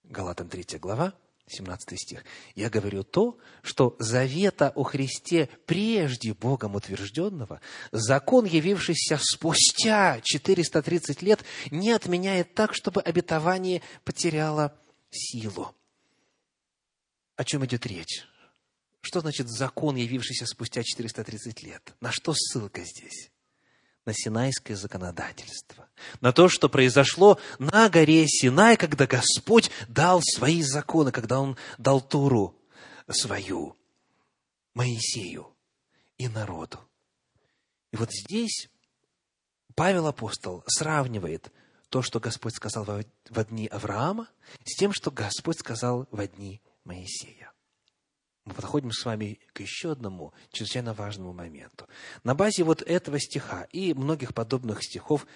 [0.04, 1.14] Галатам 3 глава,
[1.48, 2.26] 17 стих.
[2.56, 11.44] «Я говорю то, что завета о Христе прежде Богом утвержденного, закон, явившийся спустя 430 лет,
[11.72, 14.78] не отменяет так, чтобы обетование потеряло
[15.10, 15.74] силу».
[17.38, 18.26] О чем идет речь?
[19.02, 21.96] Что значит закон, явившийся спустя 430 лет?
[22.02, 23.32] На что ссылка здесь?
[24.08, 25.90] На синайское законодательство,
[26.22, 32.00] на то, что произошло на горе Синай, когда Господь дал свои законы, когда Он дал
[32.00, 32.56] Туру
[33.10, 33.76] свою
[34.74, 35.54] Моисею
[36.18, 36.80] и народу.
[37.92, 38.70] И вот здесь
[39.76, 41.52] Павел апостол сравнивает
[41.90, 42.86] то, что Господь сказал
[43.30, 44.30] во дни Авраама,
[44.64, 47.37] с тем, что Господь сказал во дни Моисея.
[48.48, 51.86] Мы подходим с вами к еще одному чрезвычайно важному моменту.
[52.24, 55.28] На базе вот этого стиха и многих подобных стихов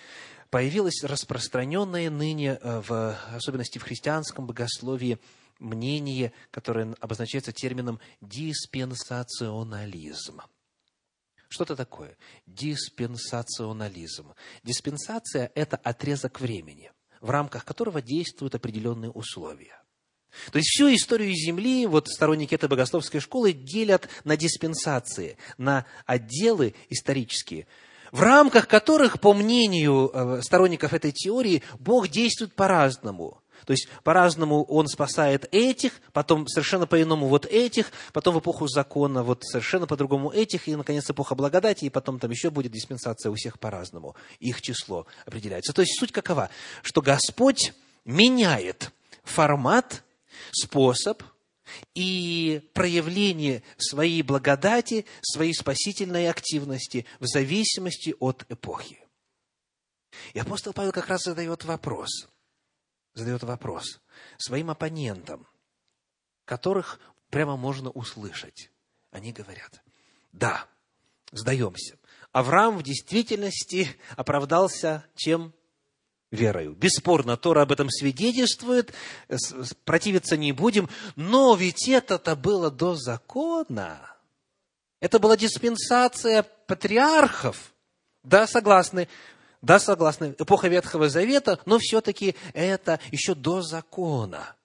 [0.49, 5.19] появилось распространенное ныне, э, в особенности в христианском богословии,
[5.59, 10.39] мнение, которое обозначается термином диспенсационализм.
[11.49, 12.15] Что это такое?
[12.45, 14.35] Диспенсационализм.
[14.63, 19.80] Диспенсация– это отрезок времени, в рамках которого действуют определенные условия.
[20.51, 26.73] То есть всю историю Земли, вот сторонники этой богословской школы делят на диспенсации, на отделы
[26.89, 27.67] исторические,
[28.11, 33.41] в рамках которых, по мнению э, сторонников этой теории, Бог действует по-разному.
[33.65, 39.23] То есть по-разному он спасает этих, потом совершенно по-иному вот этих, потом в эпоху закона
[39.23, 43.35] вот совершенно по-другому этих, и, наконец, эпоха благодати, и потом там еще будет диспенсация у
[43.35, 44.15] всех по-разному.
[44.39, 45.73] Их число определяется.
[45.73, 46.49] То есть суть какова?
[46.81, 47.73] Что Господь
[48.03, 48.91] меняет
[49.23, 50.03] формат,
[50.51, 51.23] способ
[51.95, 58.99] и проявление своей благодати, своей спасительной активности в зависимости от эпохи.
[60.33, 62.27] И апостол Павел как раз задает вопрос–
[63.13, 64.01] задает вопрос
[64.37, 65.47] своим оппонентам,
[66.45, 68.71] которых прямо можно услышать.
[69.11, 69.83] Они говорят,
[70.31, 70.67] да,
[71.31, 71.97] сдаемся.
[72.31, 75.53] Авраам в действительности оправдался чем?
[76.31, 76.73] Верою.
[76.73, 78.93] Бесспорно, Тора об этом свидетельствует,
[79.83, 83.99] противиться не будем, но ведь это-то было до закона.
[85.01, 87.73] Это была диспенсация патриархов.
[88.23, 89.09] Да, согласны.
[89.61, 94.55] Да, согласны, эпоха Ветхого Завета, но все-таки это еще до закона.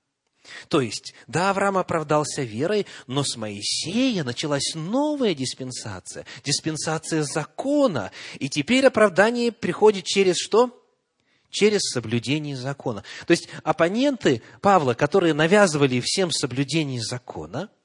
[0.68, 8.12] То есть, да, Авраам оправдался верой, но с Моисея началась новая диспенсация, диспенсация закона.
[8.38, 10.86] И теперь оправдание приходит через что?
[11.59, 13.02] Через соблюдение закона.
[13.26, 17.70] То есть, оппоненты Павла, которые навязывали всем соблюдение закона–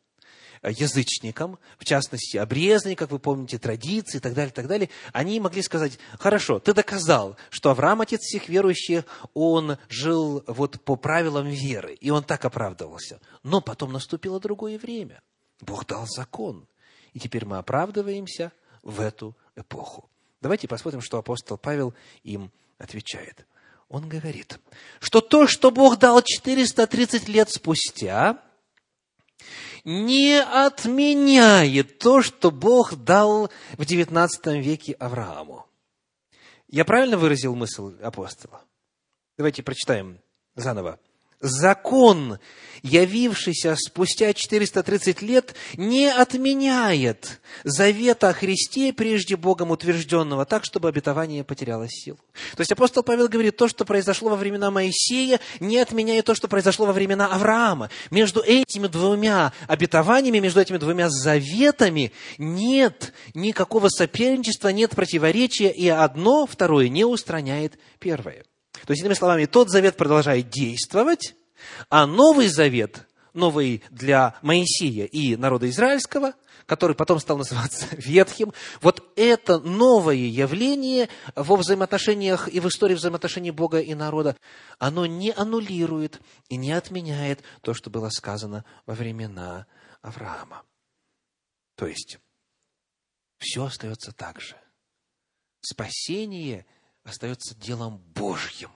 [0.70, 5.40] язычникам, в частности, обрезанные, как вы помните, традиции и так далее, и так далее, они
[5.40, 11.48] могли сказать, хорошо, ты доказал, что Авраам, отец всех верующих, он жил вот по правилам
[11.48, 13.22] веры, и он так оправдывался.
[13.42, 15.22] Но потом наступило другое время.
[15.62, 16.68] Бог дал закон.
[17.14, 18.52] И теперь мы оправдываемся
[18.84, 20.10] в эту эпоху.
[20.42, 21.94] Давайте посмотрим, что апостол Павел
[22.24, 23.46] им отвечает.
[23.92, 24.58] Он говорит,
[25.02, 28.42] что то, что Бог дал 430 лет спустя,
[29.84, 34.30] не отменяет то, что Бог дал в XIX
[34.62, 35.68] веке Аврааму.
[36.70, 38.64] Я правильно выразил мысль апостола?
[39.38, 40.22] Давайте прочитаем
[40.56, 40.98] заново
[41.42, 42.40] закон,
[42.84, 51.44] явившийся спустя 430 лет, не отменяет завета о Христе, прежде Богом утвержденного, так, чтобы обетование
[51.44, 52.18] потеряло силу.
[52.56, 56.48] То есть апостол Павел говорит, то, что произошло во времена Моисея, не отменяет то, что
[56.48, 57.90] произошло во времена Авраама.
[58.10, 66.46] Между этими двумя обетованиями, между этими двумя заветами нет никакого соперничества, нет противоречия, и одно
[66.46, 68.44] второе не устраняет первое.
[68.86, 71.36] То есть, иными словами, тот завет продолжает действовать,
[71.90, 76.34] а Новый Завет, новый для Моисея и народа израильского,
[76.66, 83.52] который потом стал называться Ветхим, вот это новое явление во взаимоотношениях и в истории взаимоотношений
[83.52, 84.36] Бога и народа,
[84.80, 86.20] оно не аннулирует
[86.50, 89.68] и не отменяет то, что было сказано во времена
[90.02, 90.64] Авраама.
[91.76, 92.20] То есть,
[93.38, 94.56] все остается так же.
[95.62, 96.66] Спасение
[97.04, 98.70] остается делом Божьим.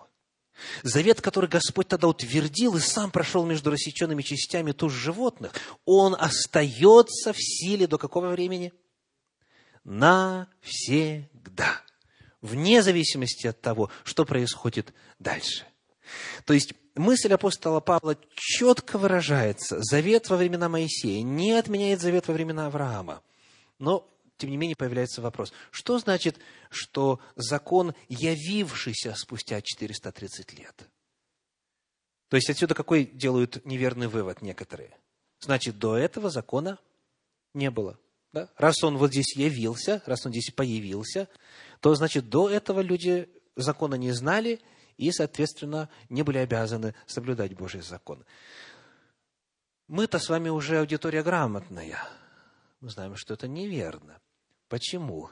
[0.84, 5.54] Завет, который Господь тогда утвердил и сам прошел между рассеченными частями туш животных,
[5.86, 8.72] он остается в силе до какого времени?
[9.84, 11.82] Навсегда.
[12.42, 15.66] Вне зависимости от того, что происходит дальше.
[16.46, 19.82] То есть, мысль апостола Павла четко выражается.
[19.82, 23.22] Завет во времена Моисея не отменяет завет во времена Авраама.
[23.80, 24.08] Но
[24.38, 30.90] тем не менее, появляется вопрос, что значит, что закон, явившийся спустя 430 лет?
[32.30, 34.98] То есть отсюда какой делают неверный вывод некоторые?
[35.40, 36.80] Значит, до этого закона
[37.54, 38.00] не было.
[38.34, 38.50] Да?
[38.58, 41.30] Раз он вот здесь явился, раз он здесь появился,
[41.80, 44.60] то значит, до этого люди закона не знали
[44.98, 48.26] и, соответственно, не были обязаны соблюдать Божий закон.
[49.88, 52.00] Мы-то с вами уже аудитория грамотная.
[52.82, 54.20] Мы знаем, что это неверно.
[54.68, 55.30] Почему?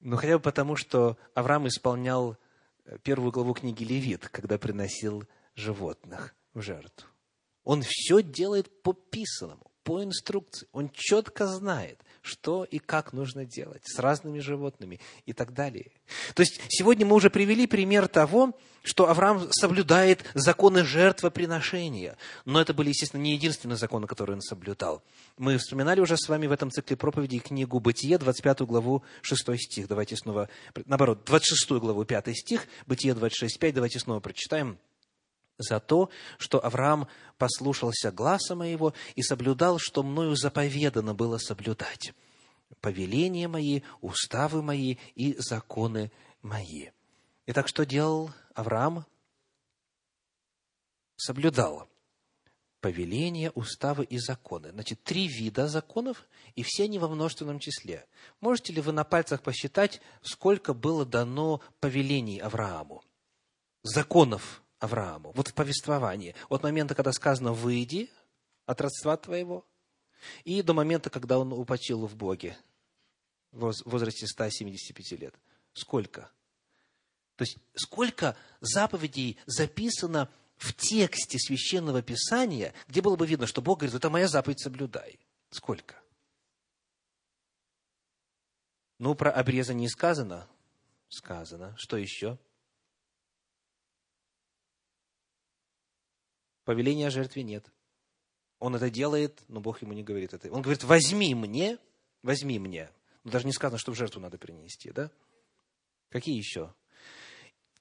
[0.00, 2.36] Ну, хотя бы потому, что Авраам исполнял
[2.84, 7.08] э, первую главу книги Левит, когда приносил животных в жертву.
[7.62, 10.68] Он все делает по писанному, по инструкции.
[10.72, 15.90] Он четко знает, что и как нужно делать с разными животными и так далее.
[16.34, 22.16] То есть сегодня мы уже привели пример того, что Авраам соблюдает законы жертвоприношения.
[22.46, 25.02] Но это были, естественно, не единственные законы, которые он соблюдал.
[25.36, 29.86] Мы вспоминали уже с вами в этом цикле проповеди книгу «Бытие», 25 главу, 6 стих.
[29.86, 30.48] Давайте снова,
[30.86, 33.74] наоборот, 26 главу, 5 стих, «Бытие» 26, 5.
[33.74, 34.78] Давайте снова прочитаем
[35.58, 42.12] за то, что Авраам послушался гласа моего и соблюдал, что мною заповедано было соблюдать.
[42.80, 46.10] Повеления мои, уставы мои и законы
[46.42, 46.90] мои.
[47.46, 49.06] Итак, что делал Авраам?
[51.16, 51.88] Соблюдал
[52.84, 54.70] повеления, уставы и законы.
[54.70, 58.06] Значит, три вида законов, и все они во множественном числе.
[58.42, 63.02] Можете ли вы на пальцах посчитать, сколько было дано повелений Аврааму?
[63.82, 65.32] Законов Аврааму.
[65.34, 66.34] Вот в повествовании.
[66.48, 68.10] От момента, когда сказано «выйди
[68.66, 69.66] от родства твоего»,
[70.44, 72.56] и до момента, когда он упочил в Боге
[73.52, 75.34] в возрасте 175 лет.
[75.72, 76.30] Сколько?
[77.36, 83.80] То есть, сколько заповедей записано в тексте Священного Писания, где было бы видно, что Бог
[83.80, 85.18] говорит, это моя заповедь, соблюдай.
[85.50, 85.96] Сколько?
[88.98, 90.48] Ну, про обрезание сказано?
[91.08, 91.74] Сказано.
[91.76, 92.38] Что еще?
[96.64, 97.66] Повеления о жертве нет.
[98.58, 100.50] Он это делает, но Бог ему не говорит это.
[100.50, 101.78] Он говорит, возьми мне,
[102.22, 102.90] возьми мне.
[103.24, 105.10] Но даже не сказано, что в жертву надо принести, да?
[106.10, 106.72] Какие еще?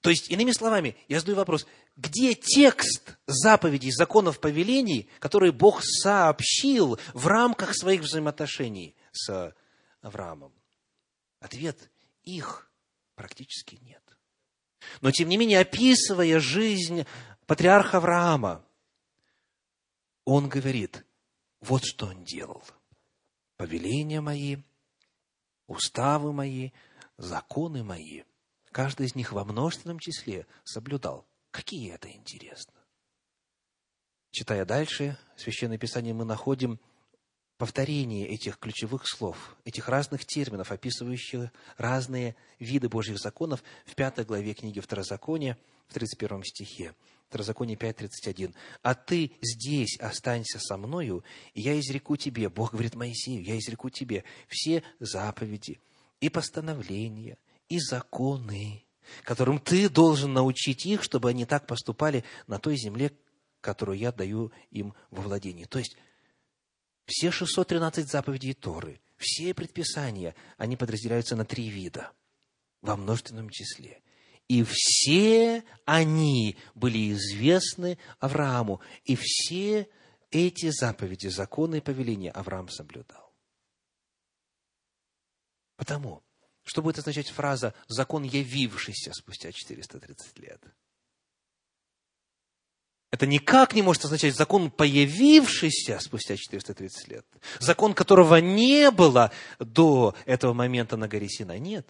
[0.02, 1.66] То есть, иными словами, я задаю вопрос,
[1.96, 9.56] где текст заповедей, законов, повелений, которые Бог сообщил в рамках своих взаимоотношений с
[10.02, 10.52] Авраамом?
[11.40, 11.90] Ответ–
[12.24, 12.70] их
[13.16, 14.02] практически нет.
[15.02, 17.06] Но, тем не менее, описывая жизнь
[17.46, 18.66] патриарха Авраама,
[20.26, 21.06] он говорит,
[21.62, 22.64] вот что он делал.
[23.58, 24.58] Повеления мои,
[25.68, 26.72] уставы мои,
[27.18, 28.24] законы мои–
[28.74, 31.28] Каждый из них во множественном числе соблюдал.
[31.52, 32.74] Какие это интересно?
[34.32, 36.80] Читая дальше, Священное Писание мы находим
[37.60, 44.56] повторение этих ключевых слов, этих разных терминов, описывающих разные виды Божьих законов в пятой главе
[44.56, 45.56] книги Второзакония,
[45.88, 46.96] в 31 стихе.
[47.34, 48.54] Второзаконие 5.31.
[48.84, 51.24] «А ты здесь останься со мною,
[51.56, 55.80] и я изреку тебе, Бог говорит Моисею, я изреку тебе все заповеди
[56.22, 58.86] и постановления, и законы,
[59.24, 63.12] которым ты должен научить их, чтобы они так поступали на той земле,
[63.62, 65.66] которую я даю им во владение.
[65.66, 65.98] То есть,
[67.08, 72.12] все 613 заповедей Торы, все предписания, они подразделяются на три вида
[72.84, 74.03] во множественном числе.
[74.54, 79.90] И все они были известны Аврааму, и все
[80.30, 83.34] эти заповеди, законы и повеления Авраам соблюдал.
[85.76, 86.24] Потому
[86.62, 90.64] что будет означать фраза «закон, явившийся спустя 430 лет»?
[93.10, 97.26] Это никак не может означать закон, появившийся спустя 430 лет.
[97.60, 101.58] Закон, которого не было до этого момента на горе Сина.
[101.58, 101.90] Нет.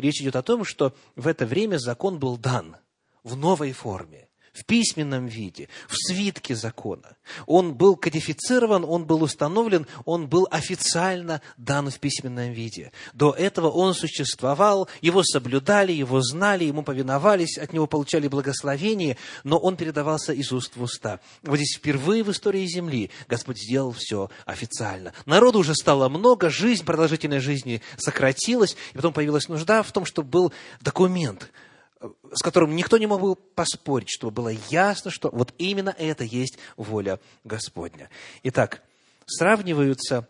[0.00, 2.78] Речь идет о том, что в это время закон был дан
[3.22, 7.16] в новой форме в письменном виде, в свитке закона.
[7.46, 12.92] Он был кодифицирован, он был установлен, он был официально дан в письменном виде.
[13.12, 19.58] До этого он существовал, его соблюдали, его знали, ему повиновались, от него получали благословение, но
[19.58, 21.20] он передавался из уст в уста.
[21.42, 25.12] Вот здесь впервые в истории Земли Господь сделал все официально.
[25.26, 30.28] Народу уже стало много, жизнь, продолжительность жизни сократилась, и потом появилась нужда в том, чтобы
[30.28, 31.50] был документ–
[32.32, 36.58] с которым никто не мог бы поспорить, чтобы было ясно, что вот именно это есть
[36.76, 38.08] воля Господня.
[38.42, 38.82] Итак,
[39.26, 40.28] сравниваются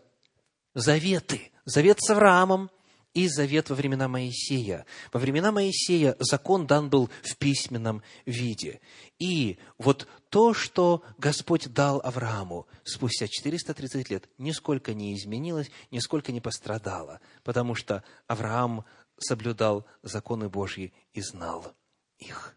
[0.73, 1.51] заветы.
[1.65, 2.69] Завет с Авраамом
[3.13, 4.85] и завет во времена Моисея.
[5.11, 8.79] Во времена Моисея закон дан был в письменном виде.
[9.19, 16.41] И вот то, что Господь дал Аврааму спустя 430 лет, нисколько не изменилось, нисколько не
[16.41, 18.85] пострадало, потому что Авраам
[19.23, 21.73] соблюдал законы Божьи и знал
[22.17, 22.55] их.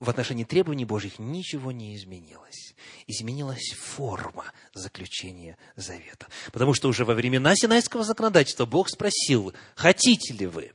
[0.00, 2.74] В отношении требований Божьих ничего не изменилось.
[3.08, 6.28] Изменилась форма заключения завета.
[6.52, 10.72] Потому что уже во времена Синайского законодательства Бог спросил, хотите ли вы,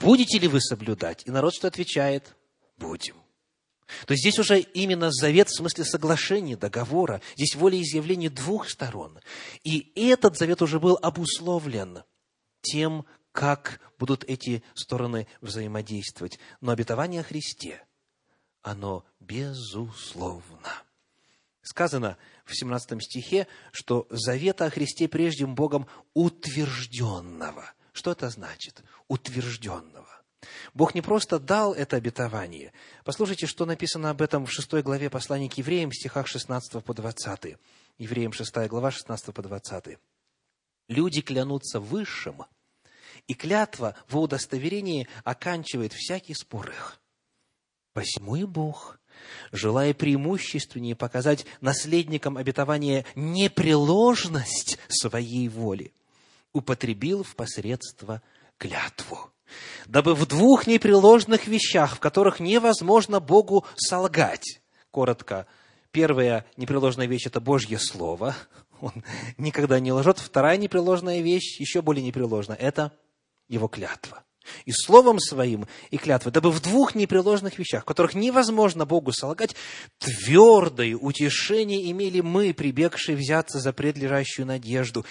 [0.00, 1.24] будете ли вы соблюдать?
[1.26, 2.34] И народ что отвечает?
[2.78, 3.16] Будем.
[4.06, 7.20] То есть здесь уже именно завет в смысле соглашения, договора.
[7.36, 9.18] Здесь волеизъявление двух сторон.
[9.62, 12.04] И этот завет уже был обусловлен
[12.62, 16.38] тем, как будут эти стороны взаимодействовать.
[16.60, 17.84] Но обетование о Христе,
[18.62, 20.82] оно безусловно.
[21.62, 27.72] Сказано в 17 стихе, что завета о Христе прежним Богом утвержденного.
[27.92, 28.82] Что это значит?
[29.08, 30.08] Утвержденного.
[30.72, 32.72] Бог не просто дал это обетование.
[33.04, 36.94] Послушайте, что написано об этом в 6 главе послания к евреям, в стихах 16 по
[36.94, 37.58] 20.
[37.98, 39.98] Евреям 6 глава, 16 по 20.
[40.88, 42.44] «Люди клянутся высшим,
[43.26, 47.00] и клятва в удостоверении оканчивает всякий спор их.
[47.92, 49.00] Посему и Бог,
[49.52, 55.92] желая преимущественнее показать наследникам обетования непреложность своей воли,
[56.52, 58.22] употребил в посредство
[58.58, 59.32] клятву,
[59.86, 64.60] дабы в двух непреложных вещах, в которых невозможно Богу солгать,
[64.90, 65.46] коротко,
[65.90, 68.36] первая непреложная вещь– это Божье Слово,
[68.80, 69.04] он
[69.36, 70.18] никогда не лжет.
[70.18, 72.92] Вторая непреложная вещь, еще более непреложная, это
[73.50, 74.24] его клятва.
[74.64, 79.54] И словом своим, и клятвой, дабы в двух непреложных вещах, которых невозможно Богу солгать,
[79.98, 85.04] твердое утешение имели мы, прибегшие взяться за предлежащую надежду,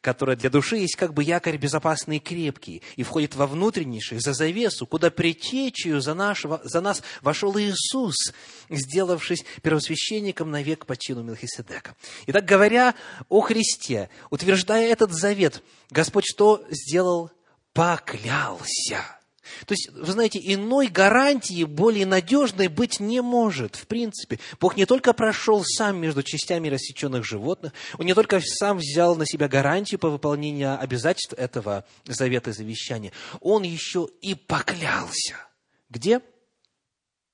[0.00, 4.32] которая для души есть как бы якорь безопасный и крепкий, и входит во внутреннейший, за
[4.32, 8.32] завесу, куда притечью за, нашего, за нас вошел Иисус,
[8.70, 11.96] сделавшись первосвященником навек по чину Мелхиседека.
[12.28, 12.94] Итак, говоря
[13.28, 17.30] о Христе, утверждая этот завет, Господь что сделал
[17.76, 19.04] поклялся.
[19.66, 24.40] То есть, вы знаете, иной гарантии более надежной быть не может, в принципе.
[24.58, 29.24] Бог не только прошел сам между частями рассеченных животных, Он не только сам взял на
[29.24, 35.36] себя гарантию по выполнению обязательств этого завета и завещания, Он еще и поклялся.
[35.88, 36.20] Где?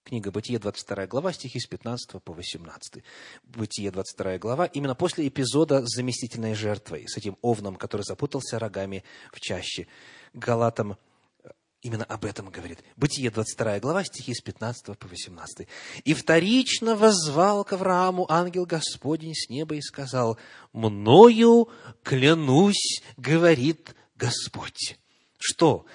[0.04, 3.04] Книга Бытие, 22 глава, стихи с 15 по 18.
[3.44, 9.04] Бытие, 22 глава, именно после эпизода с заместительной жертвой, с этим овном, который запутался рогами
[9.32, 9.86] в чаще.
[10.32, 10.96] Галатам
[11.42, 11.50] э,
[11.82, 12.82] именно об этом говорит.
[12.96, 15.68] Бытие, 22 глава, стихи с 15 по 18.
[16.04, 20.38] «И вторично воззвал к Аврааму ангел Господень с неба и сказал,
[20.72, 21.68] «Мною
[22.02, 24.98] клянусь, говорит Господь».
[25.38, 25.86] Что?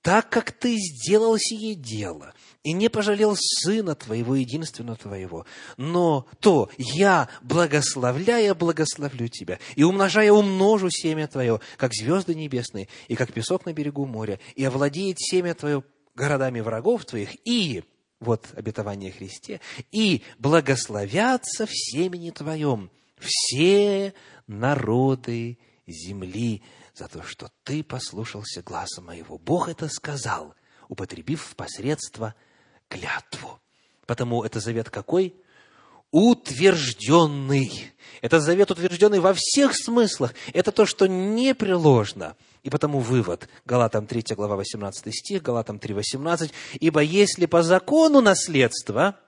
[0.00, 2.32] Так как ты сделал сие дело–
[2.66, 5.46] и не пожалел сына твоего, единственного твоего.
[5.76, 13.14] Но то я, благословляя, благословлю тебя, и умножая, умножу семя твое, как звезды небесные, и
[13.14, 15.84] как песок на берегу моря, и овладеет семя твое
[16.16, 17.84] городами врагов твоих, и,
[18.18, 19.60] вот обетование Христе,
[19.92, 22.90] и благословятся в семени твоем
[23.20, 24.12] все
[24.48, 26.64] народы земли,
[26.94, 29.38] за то, что ты послушался глаза моего.
[29.38, 30.56] Бог это сказал,
[30.88, 32.34] употребив в посредство
[32.88, 33.60] клятву.
[34.06, 35.34] Потому это завет какой?
[36.10, 37.92] Утвержденный.
[38.22, 40.34] Это завет утвержденный во всех смыслах.
[40.52, 42.36] Это то, что непреложно.
[42.62, 43.48] И потому вывод.
[43.64, 46.52] Галатам 3 глава 18 стих, Галатам 3, 18.
[46.80, 49.18] «Ибо если по закону наследства,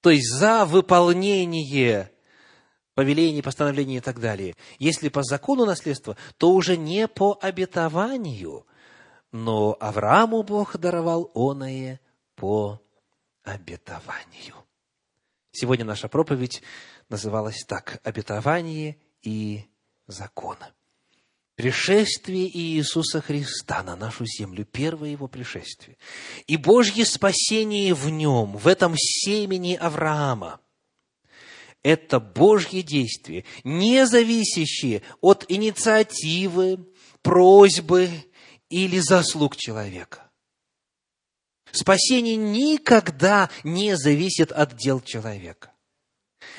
[0.00, 2.10] то есть за выполнение
[2.94, 8.66] повелений, постановлений и так далее, если по закону наследства, то уже не по обетованию,
[9.32, 12.00] но Аврааму Бог даровал оное
[12.36, 12.80] по
[13.42, 14.54] обетованию.
[15.50, 16.62] Сегодня наша проповедь
[17.08, 19.64] называлась так «Обетование и
[20.06, 20.56] закон».
[21.54, 25.98] Пришествие Иисуса Христа на нашу землю, первое Его пришествие,
[26.46, 30.60] и Божье спасение в Нем, в этом семени Авраама–
[31.82, 36.78] это Божье действие, не зависящее от инициативы,
[37.22, 38.08] просьбы
[38.72, 40.30] или заслуг человека.
[41.70, 45.72] Спасение никогда не зависит от дел человека.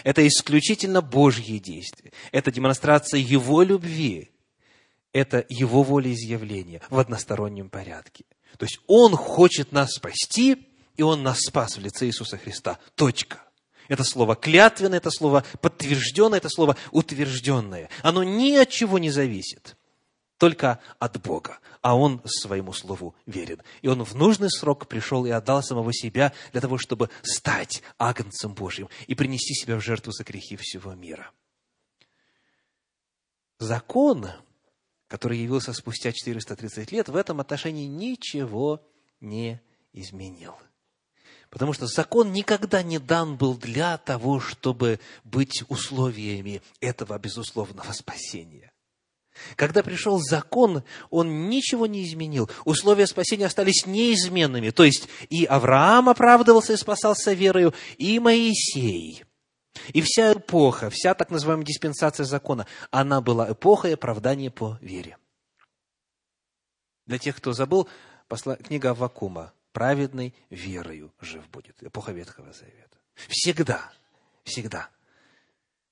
[0.04, 2.14] Это исключительно Божье действие.
[2.32, 4.32] Это демонстрация Его любви.
[5.12, 8.26] Это Его волеизъявление в одностороннем порядке.
[8.58, 12.78] То есть Он хочет нас спасти, и Он нас спас в лице Иисуса Христа.
[12.96, 13.40] Точка.
[13.88, 17.90] Это слово клятвенное, это слово подтвержденное, это слово утвержденное.
[18.04, 19.76] Оно ни от чего не зависит
[20.44, 23.62] только от Бога, а Он своему слову верен.
[23.82, 28.54] И Он в нужный срок пришел и отдал самого себя для того, чтобы стать агнцем
[28.54, 31.32] Божьим и принести себя в жертву за грехи всего мира.
[33.58, 34.28] Закон,
[35.08, 38.86] который явился спустя 430 лет, в этом отношении ничего
[39.22, 39.62] не
[39.94, 40.58] изменил.
[41.50, 48.73] Потому что закон никогда не дан был для того, чтобы быть условиями этого безусловного спасения.
[49.56, 52.50] Когда пришел закон, он ничего не изменил.
[52.66, 54.70] Условия спасения остались неизменными.
[54.70, 59.24] То есть и Авраам оправдывался и спасался верою, и Моисей.
[59.94, 65.18] И вся эпоха, вся так называемая диспенсация закона, она была эпохой оправдания по вере.
[67.06, 67.90] Для тех, кто забыл,
[68.64, 71.82] книга Аввакума «Праведный верою жив будет».
[71.82, 72.98] Эпоха Ветхого Завета.
[73.28, 73.92] Всегда,
[74.44, 74.90] всегда.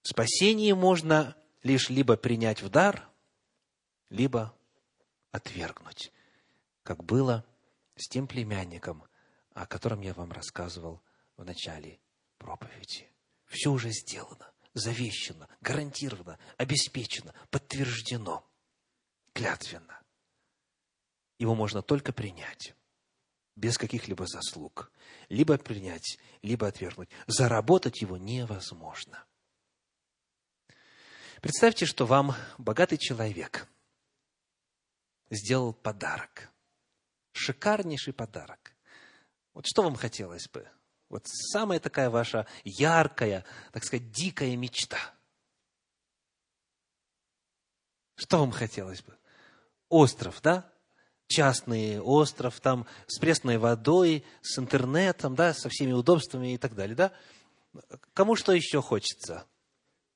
[0.04, 3.08] Спасение можно лишь либо принять в дар,
[4.12, 4.54] либо
[5.32, 6.12] отвергнуть,
[6.84, 7.46] как было
[7.96, 9.04] с тем племянником,
[9.54, 11.02] о котором я вам рассказывал
[11.38, 12.00] в начале
[12.38, 13.10] проповеди.
[13.46, 18.46] Все уже сделано, завещено, гарантировано, обеспечено, подтверждено,
[19.34, 20.02] клятвенно.
[21.40, 22.76] Его можно только принять,
[23.56, 24.92] без каких-либо заслуг.
[25.30, 27.10] Либо принять, либо отвергнуть.
[27.28, 29.24] Заработать его невозможно.
[31.42, 33.68] Представьте, что вам богатый человек
[35.32, 36.52] сделал подарок.
[37.34, 38.76] Шикарнейший подарок.
[39.54, 40.68] Вот что вам хотелось бы?
[41.10, 44.98] Вот самая такая ваша яркая, так сказать, дикая мечта.
[48.16, 49.18] Что вам хотелось бы?
[49.90, 50.72] Остров, да?
[51.28, 56.96] Частный остров, там с пресной водой, с интернетом, да, со всеми удобствами и так далее,
[56.96, 57.12] да?
[58.14, 59.46] Кому что еще хочется?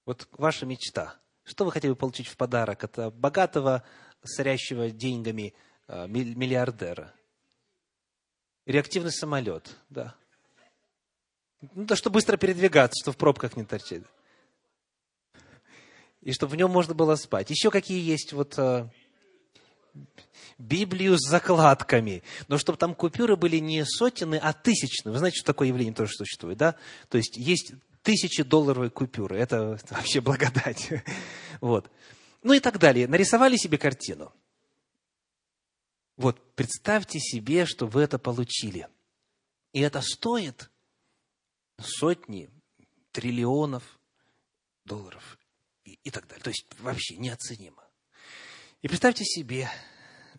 [0.06, 1.16] Вот ваша мечта.
[1.44, 3.84] Что вы хотели бы получить в подарок от богатого,
[4.28, 5.54] сорящего деньгами
[5.88, 7.14] а, миллиардера?
[8.66, 10.16] Реактивный самолет, да.
[11.62, 14.04] Ну, да, чтобы быстро передвигаться, чтобы в пробках не торчать.
[16.22, 17.50] И чтобы в нем можно было спать.
[17.52, 18.90] Еще какие есть вот э,
[20.58, 22.24] Библию с закладками.
[22.48, 25.14] Но чтобы там купюры были не сотенные, а тысячные.
[25.14, 26.76] Вы знаете, что такое явление тоже существует, да?
[27.10, 29.38] То есть есть тысячи долларовые купюры.
[29.38, 30.90] Это вообще благодать.
[31.62, 31.90] Вот.
[32.46, 33.08] Ну и так далее.
[33.08, 34.32] Нарисовали себе картину.
[36.16, 38.88] Вот, представьте себе, что вы это получили.
[39.74, 40.70] И это стоит
[41.80, 42.52] сотни,
[43.12, 44.00] триллионов
[44.86, 45.40] долларов
[45.86, 46.44] и, и так далее.
[46.44, 47.84] То есть вообще неоценимо.
[48.84, 49.68] И представьте себе,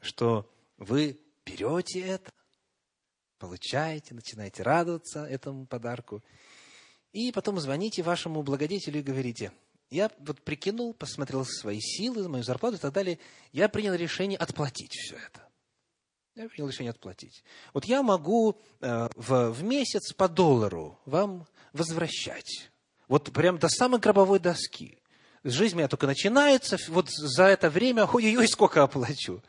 [0.00, 2.30] что вы берете это,
[3.38, 6.22] получаете, начинаете радоваться этому подарку,
[7.10, 9.50] и потом звоните вашему благодетелю и говорите,
[9.90, 13.18] я вот прикинул, посмотрел свои силы, мою зарплату и так далее,
[13.52, 15.46] я принял решение отплатить все это.
[16.34, 17.44] Я принял решение отплатить.
[17.72, 22.70] Вот я могу э, в, в месяц по доллару вам возвращать.
[23.08, 24.98] Вот прям до самой гробовой доски.
[25.44, 29.42] Жизнь моя только начинается, вот за это время, ой-ой-ой, сколько оплачу.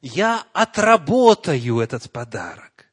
[0.00, 2.90] Я отработаю этот подарок.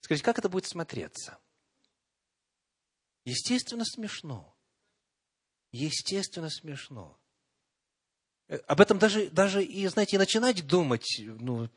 [0.00, 1.38] Скажите, как это будет смотреться?
[3.24, 4.53] Естественно, смешно.
[5.74, 7.18] Естественно, смешно.
[8.46, 11.68] Э, об этом даже, даже и, знаете, начинать думать, ну,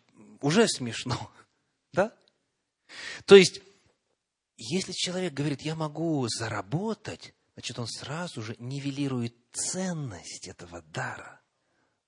[0.42, 1.32] уже смешно.
[1.94, 2.14] Да?
[3.26, 3.62] То есть,
[4.58, 11.42] если человек говорит, я могу заработать, значит, он сразу же нивелирует ценность этого дара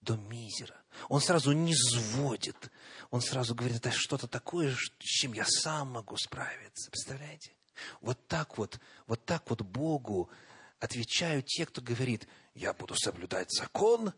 [0.01, 0.79] до мизера.
[1.07, 2.69] Он сразу не сводит.
[3.09, 6.91] Он сразу говорит, это что-то такое, с чем я сам могу справиться.
[6.91, 7.55] Представляете?
[8.01, 10.29] Вот так вот, вот так вот Богу
[10.79, 14.13] отвечают те, кто говорит, я буду соблюдать закон,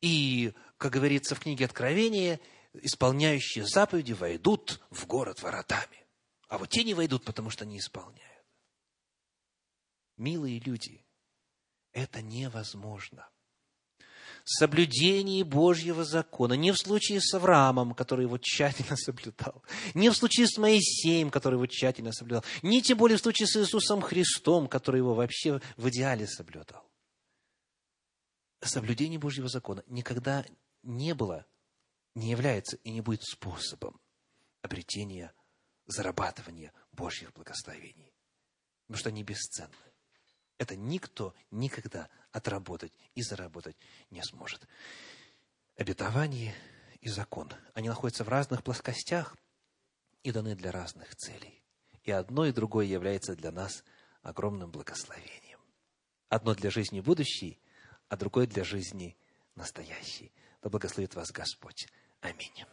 [0.00, 2.40] и, как говорится в книге Откровения,
[2.74, 6.06] исполняющие заповеди войдут в город воротами.
[6.48, 8.44] А вот те не войдут, потому что не исполняют.
[10.16, 11.04] Милые люди,
[11.92, 13.28] это невозможно–
[14.50, 19.62] соблюдении Божьего закона, не в случае с Авраамом, который его тщательно соблюдал,
[19.94, 23.56] не в случае с Моисеем, который его тщательно соблюдал, не тем более в случае с
[23.56, 26.84] Иисусом Христом, который его вообще в идеале соблюдал.
[28.60, 30.44] Соблюдение Божьего закона никогда
[30.82, 31.46] не было,
[32.14, 34.00] не является и не будет способом
[34.62, 35.32] обретения,
[35.86, 38.12] зарабатывания Божьих благословений.
[38.86, 39.87] Потому что они бесценны.
[40.58, 43.76] Это никто никогда отработать и заработать
[44.10, 44.66] не сможет.
[45.76, 46.54] Обетование
[47.00, 49.36] и закон, они находятся в разных плоскостях
[50.24, 51.62] и даны для разных целей.
[52.02, 53.84] И одно и другое является для нас
[54.22, 55.60] огромным благословением.
[56.28, 57.60] Одно для жизни будущей,
[58.08, 59.16] а другое для жизни
[59.54, 60.32] настоящей.
[60.62, 61.86] Да благословит вас Господь.
[62.20, 62.64] Аминь.